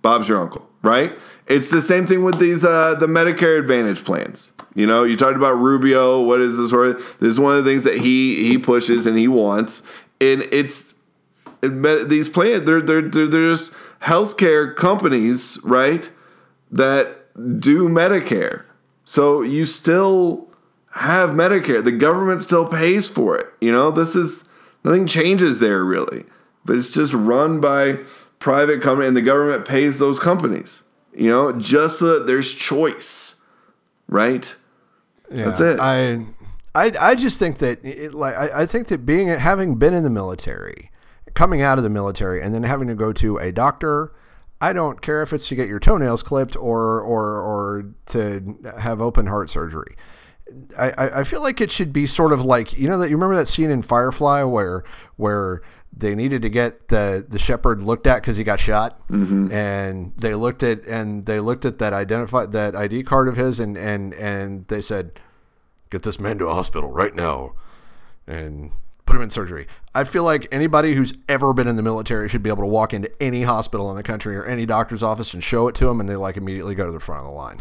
[0.00, 1.12] Bob's your uncle, right?
[1.48, 4.52] It's the same thing with these uh, the Medicare Advantage plans.
[4.74, 6.22] You know, you talked about Rubio.
[6.22, 6.70] What is this?
[6.70, 9.82] This is one of the things that he he pushes and he wants,
[10.20, 10.94] and it's
[11.62, 12.62] it, these plans.
[12.62, 16.10] They're they're they're, they're just healthcare companies, right?
[16.70, 17.16] That
[17.60, 18.64] do Medicare.
[19.04, 20.48] So you still
[20.92, 21.82] have Medicare.
[21.82, 23.46] The government still pays for it.
[23.60, 24.44] You know, this is
[24.84, 26.24] nothing changes there really,
[26.64, 27.98] but it's just run by
[28.38, 30.84] private company, and the government pays those companies.
[31.14, 33.42] You know, just so that there's choice,
[34.08, 34.54] right?
[35.30, 35.80] Yeah, That's it.
[35.80, 36.26] I,
[36.74, 40.04] I, I just think that it, like I, I think that being having been in
[40.04, 40.90] the military,
[41.34, 44.12] coming out of the military, and then having to go to a doctor.
[44.60, 49.00] I don't care if it's to get your toenails clipped or or or to have
[49.00, 49.96] open heart surgery.
[50.78, 53.36] I, I feel like it should be sort of like you know that you remember
[53.36, 54.82] that scene in Firefly where
[55.16, 55.60] where
[55.96, 59.52] they needed to get the the shepherd looked at because he got shot, Mm-hmm.
[59.52, 63.60] and they looked at and they looked at that identified that ID card of his
[63.60, 65.20] and and and they said,
[65.90, 67.52] "Get this man to a hospital right now,"
[68.26, 68.70] and
[69.08, 69.66] put him in surgery.
[69.94, 72.92] I feel like anybody who's ever been in the military should be able to walk
[72.92, 75.98] into any hospital in the country or any doctor's office and show it to them,
[75.98, 77.58] and they like immediately go to the front of the line.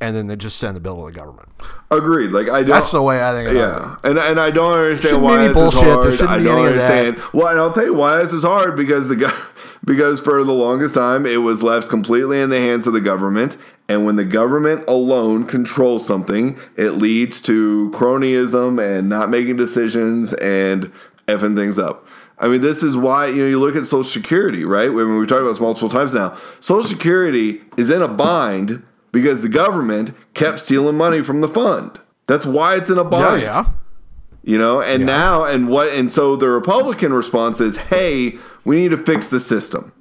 [0.00, 1.48] And then they just send the bill to the government.
[1.90, 2.32] Agreed.
[2.32, 2.70] Like I don't.
[2.70, 5.78] That's the way I think Yeah, and and I don't understand Shouldn't why this bullshit.
[5.78, 6.12] is There hard.
[6.14, 7.06] shouldn't I don't any of that.
[7.06, 7.30] understand.
[7.32, 9.32] Well, and I'll tell you why this is hard because the guy,
[9.84, 13.56] because for the longest time it was left completely in the hands of the government,
[13.88, 20.32] and when the government alone controls something, it leads to cronyism and not making decisions
[20.34, 20.90] and
[21.26, 22.06] effing things up.
[22.38, 24.90] I mean, this is why you know you look at Social Security, right?
[24.90, 26.36] I mean, we've talked about this multiple times now.
[26.60, 28.82] Social Security is in a bind
[29.12, 32.00] because the government kept stealing money from the fund.
[32.26, 33.42] That's why it's in a bind.
[33.42, 33.70] Yeah, yeah.
[34.42, 38.90] You know, and now and what and so the Republican response is, "Hey, we need
[38.90, 39.92] to fix the system."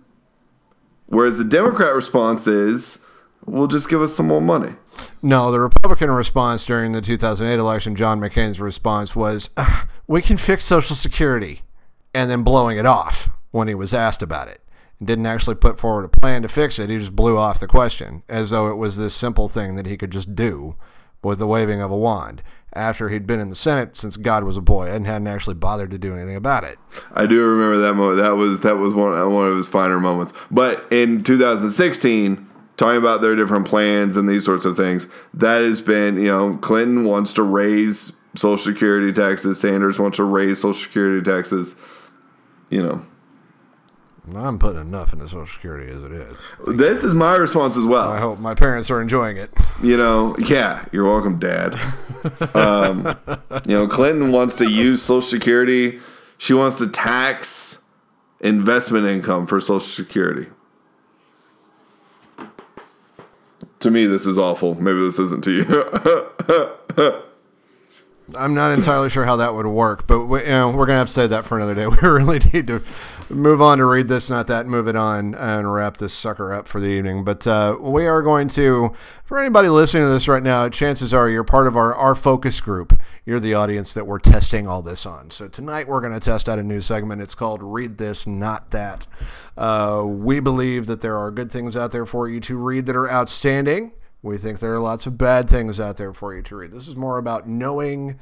[1.05, 3.02] Whereas the Democrat response is,
[3.45, 4.75] "Well, just give us some more money."
[5.21, 9.49] No, the Republican response during the 2008 election, John McCain's response was,
[10.07, 11.61] "We can fix Social Security,"
[12.13, 14.61] and then blowing it off when he was asked about it.
[14.99, 16.89] And didn't actually put forward a plan to fix it.
[16.89, 19.97] He just blew off the question as though it was this simple thing that he
[19.97, 20.75] could just do
[21.23, 22.43] with the waving of a wand.
[22.75, 25.91] After he'd been in the Senate since God was a boy and hadn't actually bothered
[25.91, 26.79] to do anything about it.
[27.13, 28.19] I do remember that moment.
[28.19, 30.33] That was that was one one of his finer moments.
[30.49, 35.81] But in 2016, talking about their different plans and these sorts of things, that has
[35.81, 39.59] been you know Clinton wants to raise Social Security taxes.
[39.59, 41.79] Sanders wants to raise Social Security taxes.
[42.69, 43.01] You know,
[44.35, 46.37] I'm putting enough into Social Security as it is.
[46.67, 48.09] this is my response as well.
[48.09, 49.51] I hope my parents are enjoying it.
[49.81, 51.79] You know, yeah, you're welcome, Dad.
[52.53, 53.17] Um,
[53.65, 55.99] you know, Clinton wants to use Social Security.
[56.37, 57.83] She wants to tax
[58.39, 60.47] investment income for Social Security.
[63.83, 64.75] To me, this is awful.
[64.75, 67.23] Maybe this isn't to you.
[68.35, 71.07] I'm not entirely sure how that would work, but we, you know, we're gonna have
[71.07, 71.87] to say that for another day.
[72.03, 72.81] We really need to
[73.29, 76.67] move on to read this, not that, move it on, and wrap this sucker up
[76.67, 77.23] for the evening.
[77.23, 78.93] But uh, we are going to,
[79.25, 82.61] for anybody listening to this right now, chances are you're part of our our focus
[82.61, 82.97] group.
[83.25, 85.31] You're the audience that we're testing all this on.
[85.31, 87.21] So tonight we're going to test out a new segment.
[87.21, 89.07] It's called "Read This, Not That."
[89.57, 92.95] Uh, we believe that there are good things out there for you to read that
[92.95, 93.91] are outstanding.
[94.23, 96.71] We think there are lots of bad things out there for you to read.
[96.71, 98.19] This is more about knowing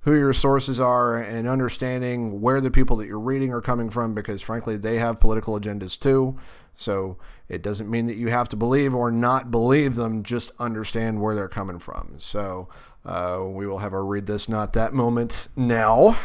[0.00, 4.12] who your sources are and understanding where the people that you're reading are coming from
[4.12, 6.36] because frankly they have political agendas too.
[6.74, 7.16] So
[7.48, 11.34] it doesn't mean that you have to believe or not believe them just understand where
[11.36, 12.14] they're coming from.
[12.16, 12.68] So
[13.04, 16.16] uh, we will have our read this not that moment now.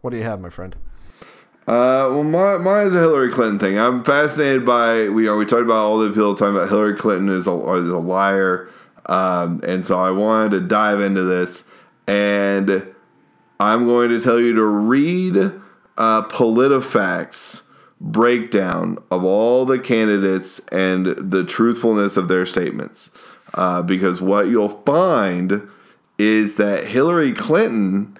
[0.00, 0.74] What do you have my friend
[1.68, 3.78] Uh, well, my, mine is a Hillary Clinton thing.
[3.78, 7.28] I'm fascinated by we are we talked about all the people talking about Hillary Clinton
[7.28, 8.70] is a, is a liar,
[9.04, 11.68] um, and so I wanted to dive into this,
[12.06, 12.86] and
[13.60, 15.36] I'm going to tell you to read
[15.98, 17.64] uh, PolitiFacts
[18.00, 23.10] breakdown of all the candidates and the truthfulness of their statements,
[23.52, 25.68] uh, because what you'll find
[26.16, 28.16] is that Hillary Clinton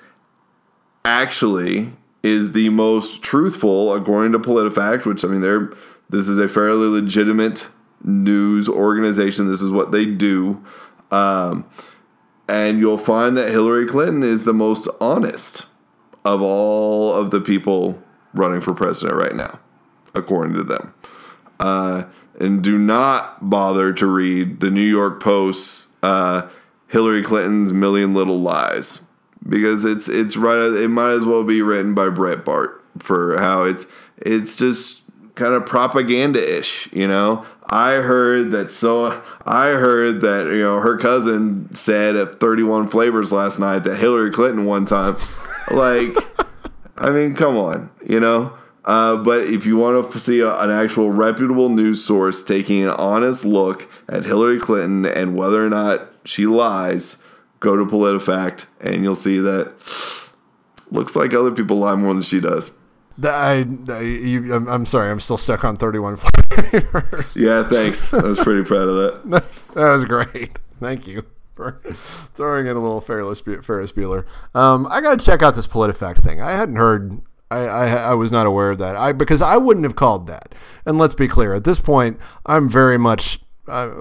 [1.03, 5.73] actually is the most truthful according to PolitiFact, which I mean they're
[6.11, 7.69] this is a fairly legitimate
[8.03, 9.51] news organization.
[9.51, 10.65] This is what they do.
[11.11, 11.69] Um,
[12.49, 15.67] and you'll find that Hillary Clinton is the most honest
[16.25, 18.03] of all of the people
[18.33, 19.59] running for president right now,
[20.15, 20.95] according to them.
[21.61, 22.05] Uh,
[22.41, 26.49] and do not bother to read the New York Post's uh,
[26.87, 29.08] Hillary Clinton's Million Little Lies
[29.47, 30.59] because it's it's right.
[30.59, 33.87] It might as well be written by Breitbart for how it's
[34.19, 35.03] it's just
[35.35, 36.89] kind of propaganda ish.
[36.93, 38.71] You know, I heard that.
[38.71, 43.81] So I heard that you know her cousin said at Thirty One Flavors last night
[43.81, 45.17] that Hillary Clinton one time,
[45.71, 46.17] like,
[46.97, 48.55] I mean, come on, you know.
[48.85, 52.91] Uh, but if you want to see a, an actual reputable news source taking an
[52.91, 57.23] honest look at Hillary Clinton and whether or not she lies,
[57.61, 59.75] go to PolitiFact and you'll see that
[60.91, 62.73] looks like other people lie more than she does.
[63.23, 68.15] I, I you, I'm, I'm sorry i'm still stuck on 31 flavors Yeah, thanks.
[68.15, 69.45] I was pretty proud of that.
[69.75, 70.59] that was great.
[70.81, 71.25] Thank you
[71.57, 71.81] for
[72.35, 74.25] throwing in a little Ferris, Ferris Bueller.
[74.55, 76.41] Um, I got to check out this PolitiFact thing.
[76.41, 77.21] I hadn't heard.
[77.51, 78.95] I, I, I was not aware of that.
[78.95, 80.55] I because I wouldn't have called that.
[80.87, 81.55] And let's be clear.
[81.55, 83.41] At this point, I'm very much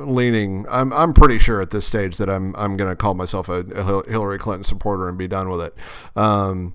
[0.06, 0.66] leaning.
[0.70, 3.60] I'm I'm pretty sure at this stage that I'm I'm going to call myself a,
[3.62, 5.76] a Hillary Clinton supporter and be done with it.
[6.16, 6.74] Um,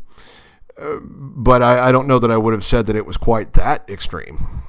[0.78, 3.52] uh, but I, I don't know that I would have said that it was quite
[3.54, 4.62] that extreme.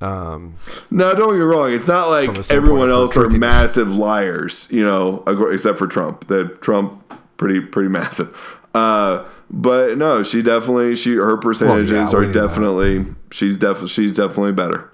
[0.00, 0.56] Um,
[0.90, 1.72] No, don't get me wrong.
[1.72, 6.26] It's not like everyone else are massive liars, you know, except for Trump.
[6.28, 7.02] That Trump
[7.36, 8.58] pretty pretty massive.
[8.74, 12.48] Uh, but no, she definitely she her percentages we are knew that.
[12.48, 14.92] definitely she's definitely she's definitely better.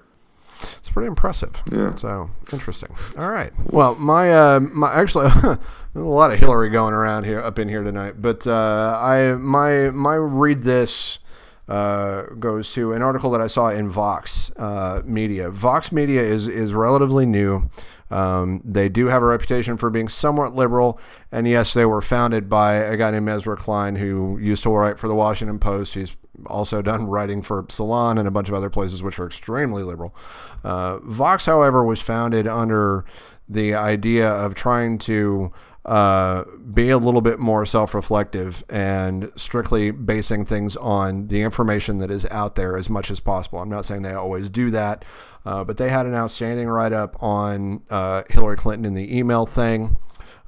[0.77, 1.61] It's pretty impressive.
[1.71, 1.95] Yeah.
[1.95, 2.89] So interesting.
[3.17, 3.51] All right.
[3.71, 5.25] Well, my uh, my actually
[5.95, 9.89] a lot of Hillary going around here up in here tonight, but uh, I my
[9.89, 11.19] my read this
[11.67, 15.49] uh, goes to an article that I saw in Vox uh, Media.
[15.49, 17.69] Vox Media is is relatively new.
[18.13, 20.99] Um, they do have a reputation for being somewhat liberal,
[21.31, 24.99] and yes, they were founded by a guy named Ezra Klein who used to write
[24.99, 25.95] for the Washington Post.
[25.95, 29.83] He's also done writing for Salon and a bunch of other places which are extremely
[29.83, 30.15] liberal.
[30.63, 33.03] Uh, Vox, however, was founded under
[33.49, 35.51] the idea of trying to
[35.85, 42.09] uh, be a little bit more self-reflective and strictly basing things on the information that
[42.09, 43.59] is out there as much as possible.
[43.59, 45.03] I'm not saying they always do that,
[45.45, 49.97] uh, but they had an outstanding write-up on uh, Hillary Clinton and the email thing.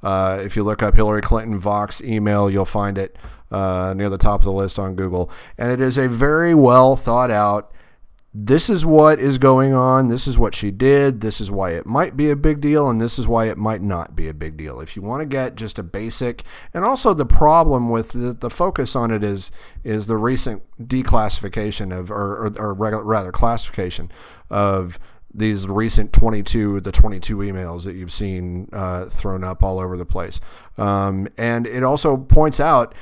[0.02, 3.16] Uh, if you look up Hillary Clinton Vox email, you'll find it
[3.50, 6.96] uh, near the top of the list on Google, and it is a very well
[6.96, 7.72] thought out
[8.38, 10.08] this is what is going on.
[10.08, 11.22] This is what she did.
[11.22, 13.80] This is why it might be a big deal, and this is why it might
[13.80, 14.78] not be a big deal.
[14.78, 16.42] If you want to get just a basic,
[16.74, 19.50] and also the problem with the, the focus on it is
[19.84, 24.12] is the recent declassification of, or, or, or rather classification
[24.50, 24.98] of
[25.32, 30.06] these recent 22 the 22 emails that you've seen uh, thrown up all over the
[30.06, 30.40] place
[30.78, 32.94] um, and it also points out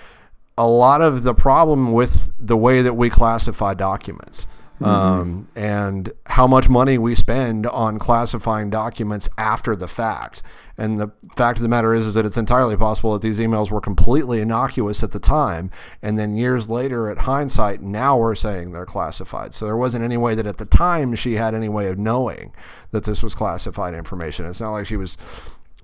[0.59, 4.49] a lot of the problem with the way that we classify documents
[4.80, 10.42] um, and how much money we spend on classifying documents after the fact.
[10.76, 13.70] And the fact of the matter is, is that it's entirely possible that these emails
[13.70, 15.70] were completely innocuous at the time,
[16.02, 19.54] and then years later, at hindsight, now we're saying they're classified.
[19.54, 22.52] So there wasn't any way that at the time she had any way of knowing
[22.90, 24.46] that this was classified information.
[24.46, 25.16] It's not like she was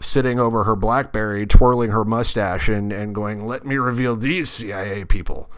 [0.00, 5.04] sitting over her BlackBerry, twirling her mustache, and, and going, "Let me reveal these CIA
[5.04, 5.48] people."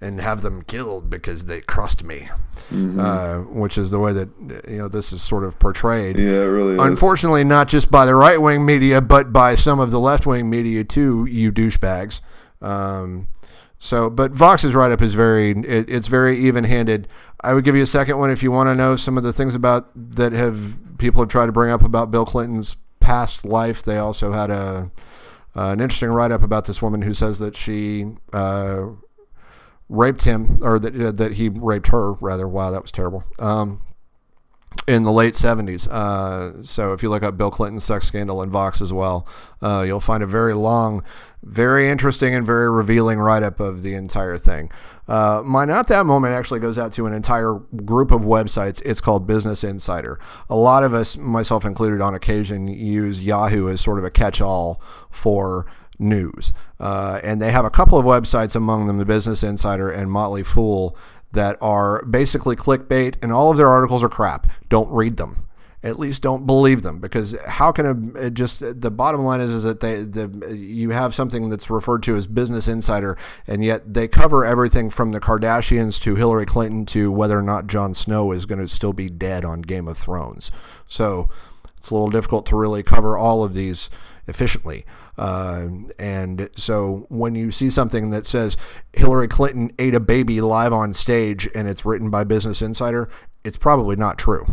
[0.00, 2.28] And have them killed because they crossed me,
[2.72, 4.28] uh, which is the way that
[4.68, 6.18] you know this is sort of portrayed.
[6.18, 6.80] Yeah, it really is.
[6.80, 10.48] Unfortunately, not just by the right wing media, but by some of the left wing
[10.48, 11.26] media too.
[11.26, 12.20] You douchebags.
[12.62, 13.28] Um,
[13.78, 17.08] so, but Vox's write up is very it, it's very even handed.
[17.42, 19.32] I would give you a second one if you want to know some of the
[19.32, 23.82] things about that have people have tried to bring up about Bill Clinton's past life.
[23.82, 24.90] They also had a
[25.56, 28.86] uh, an interesting write up about this woman who says that she uh,
[29.90, 32.12] raped him, or that uh, that he raped her.
[32.14, 33.24] Rather, wow, that was terrible.
[33.38, 33.82] Um,
[34.86, 35.88] in the late 70s.
[35.88, 39.26] Uh, so if you look up Bill Clinton's sex scandal in Vox as well,
[39.62, 41.04] uh, you'll find a very long,
[41.42, 44.70] very interesting, and very revealing write up of the entire thing.
[45.06, 48.80] Uh, my Not That Moment actually goes out to an entire group of websites.
[48.84, 50.18] It's called Business Insider.
[50.48, 54.40] A lot of us, myself included, on occasion use Yahoo as sort of a catch
[54.40, 54.80] all
[55.10, 55.66] for
[56.00, 56.52] news.
[56.78, 60.42] Uh, and they have a couple of websites among them, the Business Insider and Motley
[60.42, 60.96] Fool,
[61.32, 64.50] that are basically clickbait, and all of their articles are crap.
[64.68, 65.46] Don't read them.
[65.82, 69.62] At least don't believe them, because how can a just the bottom line is is
[69.62, 74.06] that they the you have something that's referred to as Business Insider, and yet they
[74.06, 78.44] cover everything from the Kardashians to Hillary Clinton to whether or not Jon Snow is
[78.44, 80.50] going to still be dead on Game of Thrones.
[80.86, 81.30] So
[81.78, 83.88] it's a little difficult to really cover all of these
[84.26, 84.84] efficiently.
[85.18, 85.66] Uh,
[85.98, 88.56] and so when you see something that says
[88.92, 93.08] Hillary Clinton ate a baby live on stage and it's written by Business Insider,
[93.44, 94.46] it's probably not true,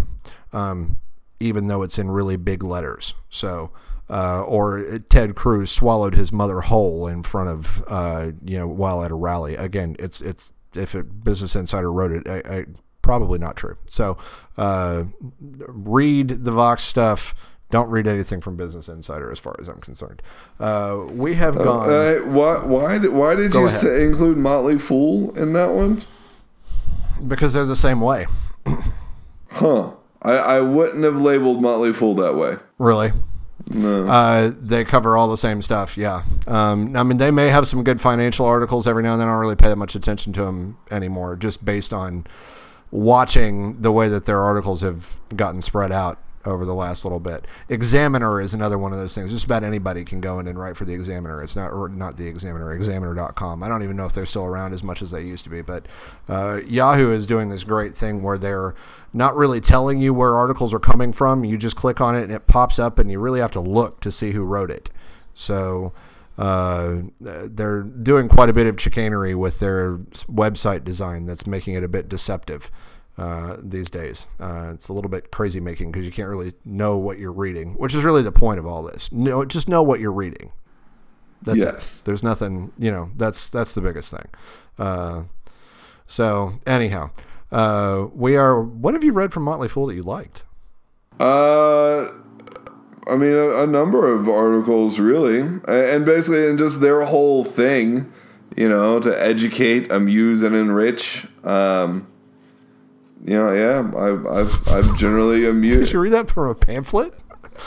[0.53, 0.99] um,
[1.39, 3.13] even though it's in really big letters.
[3.29, 3.71] So.
[4.09, 9.03] Uh, or Ted Cruz swallowed his mother whole in front of uh, you know while
[9.03, 9.57] at a rally.
[9.57, 12.65] Again, it's it's if it, Business Insider wrote it, I, I,
[13.01, 13.77] probably not true.
[13.87, 14.17] So
[14.57, 15.05] uh,
[15.39, 17.33] read the Vox stuff.
[17.69, 20.21] Don't read anything from Business Insider, as far as I'm concerned.
[20.59, 21.89] Uh, we have gone.
[21.89, 26.01] Uh, why why did, why did you say, include Motley Fool in that one?
[27.25, 28.27] because they're the same way.
[29.49, 29.91] Huh.
[30.21, 32.57] I, I wouldn't have labeled Motley Fool that way.
[32.77, 33.11] Really.
[33.71, 34.05] No.
[34.05, 35.97] Uh, they cover all the same stuff.
[35.97, 36.23] Yeah.
[36.45, 39.27] Um, I mean, they may have some good financial articles every now and then.
[39.29, 42.27] I don't really pay that much attention to them anymore, just based on
[42.91, 47.45] watching the way that their articles have gotten spread out over the last little bit.
[47.69, 49.31] Examiner is another one of those things.
[49.31, 51.43] Just about anybody can go in and write for the Examiner.
[51.43, 53.63] It's not not the Examiner, Examiner.com.
[53.63, 55.61] I don't even know if they're still around as much as they used to be.
[55.61, 55.87] But
[56.29, 58.75] uh, Yahoo is doing this great thing where they're
[59.13, 61.43] not really telling you where articles are coming from.
[61.43, 63.99] You just click on it and it pops up, and you really have to look
[64.01, 64.89] to see who wrote it.
[65.33, 65.93] So
[66.37, 71.83] uh, they're doing quite a bit of chicanery with their website design that's making it
[71.83, 72.71] a bit deceptive
[73.17, 74.27] uh, these days.
[74.39, 77.73] Uh, it's a little bit crazy making because you can't really know what you're reading,
[77.73, 79.11] which is really the point of all this.
[79.11, 80.51] No, just know what you're reading.
[81.41, 81.99] That's Yes.
[81.99, 82.05] it.
[82.05, 84.27] There's nothing, you know, that's that's the biggest thing.
[84.79, 85.23] Uh,
[86.07, 87.11] so anyhow,
[87.51, 88.61] uh, we are.
[88.61, 90.43] What have you read from Motley Fool that you liked?
[91.19, 92.11] Uh,
[93.09, 98.11] I mean, a, a number of articles, really, and basically, and just their whole thing,
[98.55, 101.25] you know, to educate, amuse, and enrich.
[101.43, 102.07] Um,
[103.27, 107.13] you know, yeah, I've I've, I've generally Did you read that from a pamphlet?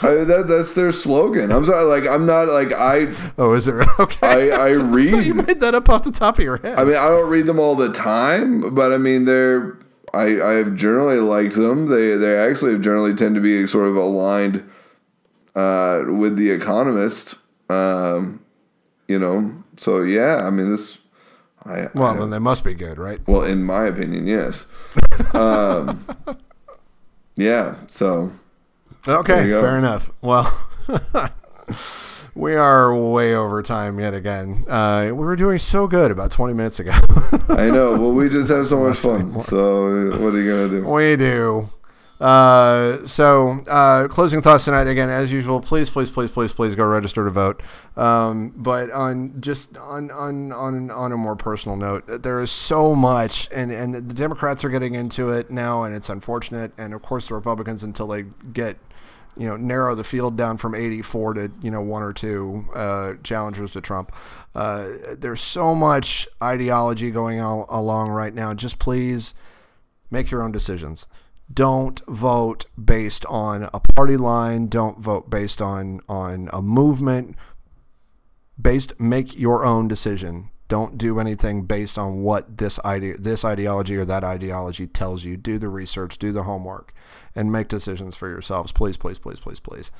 [0.01, 1.51] I, that that's their slogan.
[1.51, 4.51] I'm sorry, like I'm not like I Oh, is it okay?
[4.51, 5.35] I I I you read.
[5.47, 6.79] made that up off the top of your head.
[6.79, 9.77] I mean, I don't read them all the time, but I mean, they're
[10.13, 11.87] I I have generally liked them.
[11.87, 14.63] They they actually have generally tend to be sort of aligned
[15.55, 17.35] uh, with the Economist.
[17.69, 18.43] Um,
[19.07, 20.97] you know, so yeah, I mean this.
[21.65, 23.19] I, well, I- then they must be good, right?
[23.27, 24.65] well, in my opinion, yes.
[25.33, 26.05] um,
[27.35, 28.31] yeah, so
[29.07, 30.11] Okay, fair enough.
[30.21, 30.51] Well,
[32.35, 34.63] we are way over time yet again.
[34.67, 36.91] Uh, we were doing so good about 20 minutes ago.
[37.49, 37.91] I know.
[37.99, 39.41] Well, we just have so much fun.
[39.41, 40.87] So what are you gonna do?
[40.87, 41.69] we do.
[42.21, 45.59] Uh, so, uh, closing thoughts tonight again, as usual.
[45.59, 47.63] Please, please, please, please, please go register to vote.
[47.97, 52.93] Um, but on just on on on on a more personal note, there is so
[52.93, 56.73] much, and and the Democrats are getting into it now, and it's unfortunate.
[56.77, 58.77] And of course, the Republicans until they get
[59.35, 63.13] you know narrow the field down from 84 to you know one or two uh,
[63.23, 64.11] challengers to Trump.
[64.53, 68.53] Uh, there's so much ideology going on along right now.
[68.53, 69.33] Just please
[70.11, 71.07] make your own decisions.
[71.51, 74.67] Don't vote based on a party line.
[74.67, 77.35] Don't vote based on on a movement.
[78.61, 80.51] Based, make your own decision.
[80.67, 85.35] Don't do anything based on what this idea, this ideology or that ideology tells you.
[85.35, 86.93] Do the research, do the homework,
[87.35, 88.71] and make decisions for yourselves.
[88.71, 89.91] Please, please, please, please, please.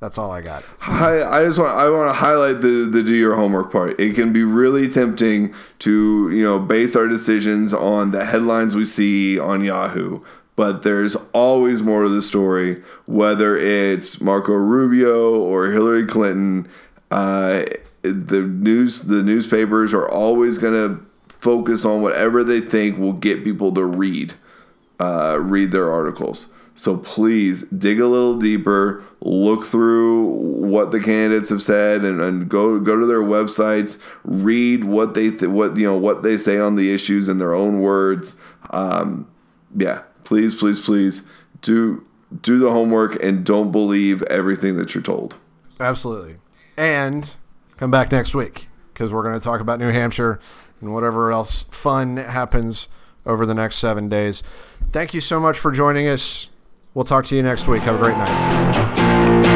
[0.00, 0.64] That's all I got.
[0.80, 3.98] I, I just want I want to highlight the the do your homework part.
[3.98, 8.84] It can be really tempting to you know base our decisions on the headlines we
[8.84, 10.20] see on Yahoo,
[10.58, 12.82] but there's always more to the story.
[13.06, 16.66] Whether it's Marco Rubio or Hillary Clinton,
[17.12, 17.62] uh,
[18.02, 23.44] the news the newspapers are always going to focus on whatever they think will get
[23.44, 24.34] people to read
[24.98, 26.48] uh, read their articles.
[26.74, 32.48] So please dig a little deeper, look through what the candidates have said, and, and
[32.48, 36.58] go go to their websites, read what they th- what you know what they say
[36.58, 38.34] on the issues in their own words.
[38.70, 39.30] Um,
[39.76, 41.26] yeah, please, please, please
[41.62, 42.04] do
[42.42, 45.36] do the homework and don't believe everything that you're told.
[45.80, 46.36] Absolutely.
[46.76, 47.34] And
[47.78, 50.38] come back next week because we're going to talk about New Hampshire
[50.82, 52.90] and whatever else fun happens
[53.24, 54.42] over the next seven days.
[54.92, 56.50] Thank you so much for joining us.
[56.92, 57.80] We'll talk to you next week.
[57.82, 59.48] Have a great night.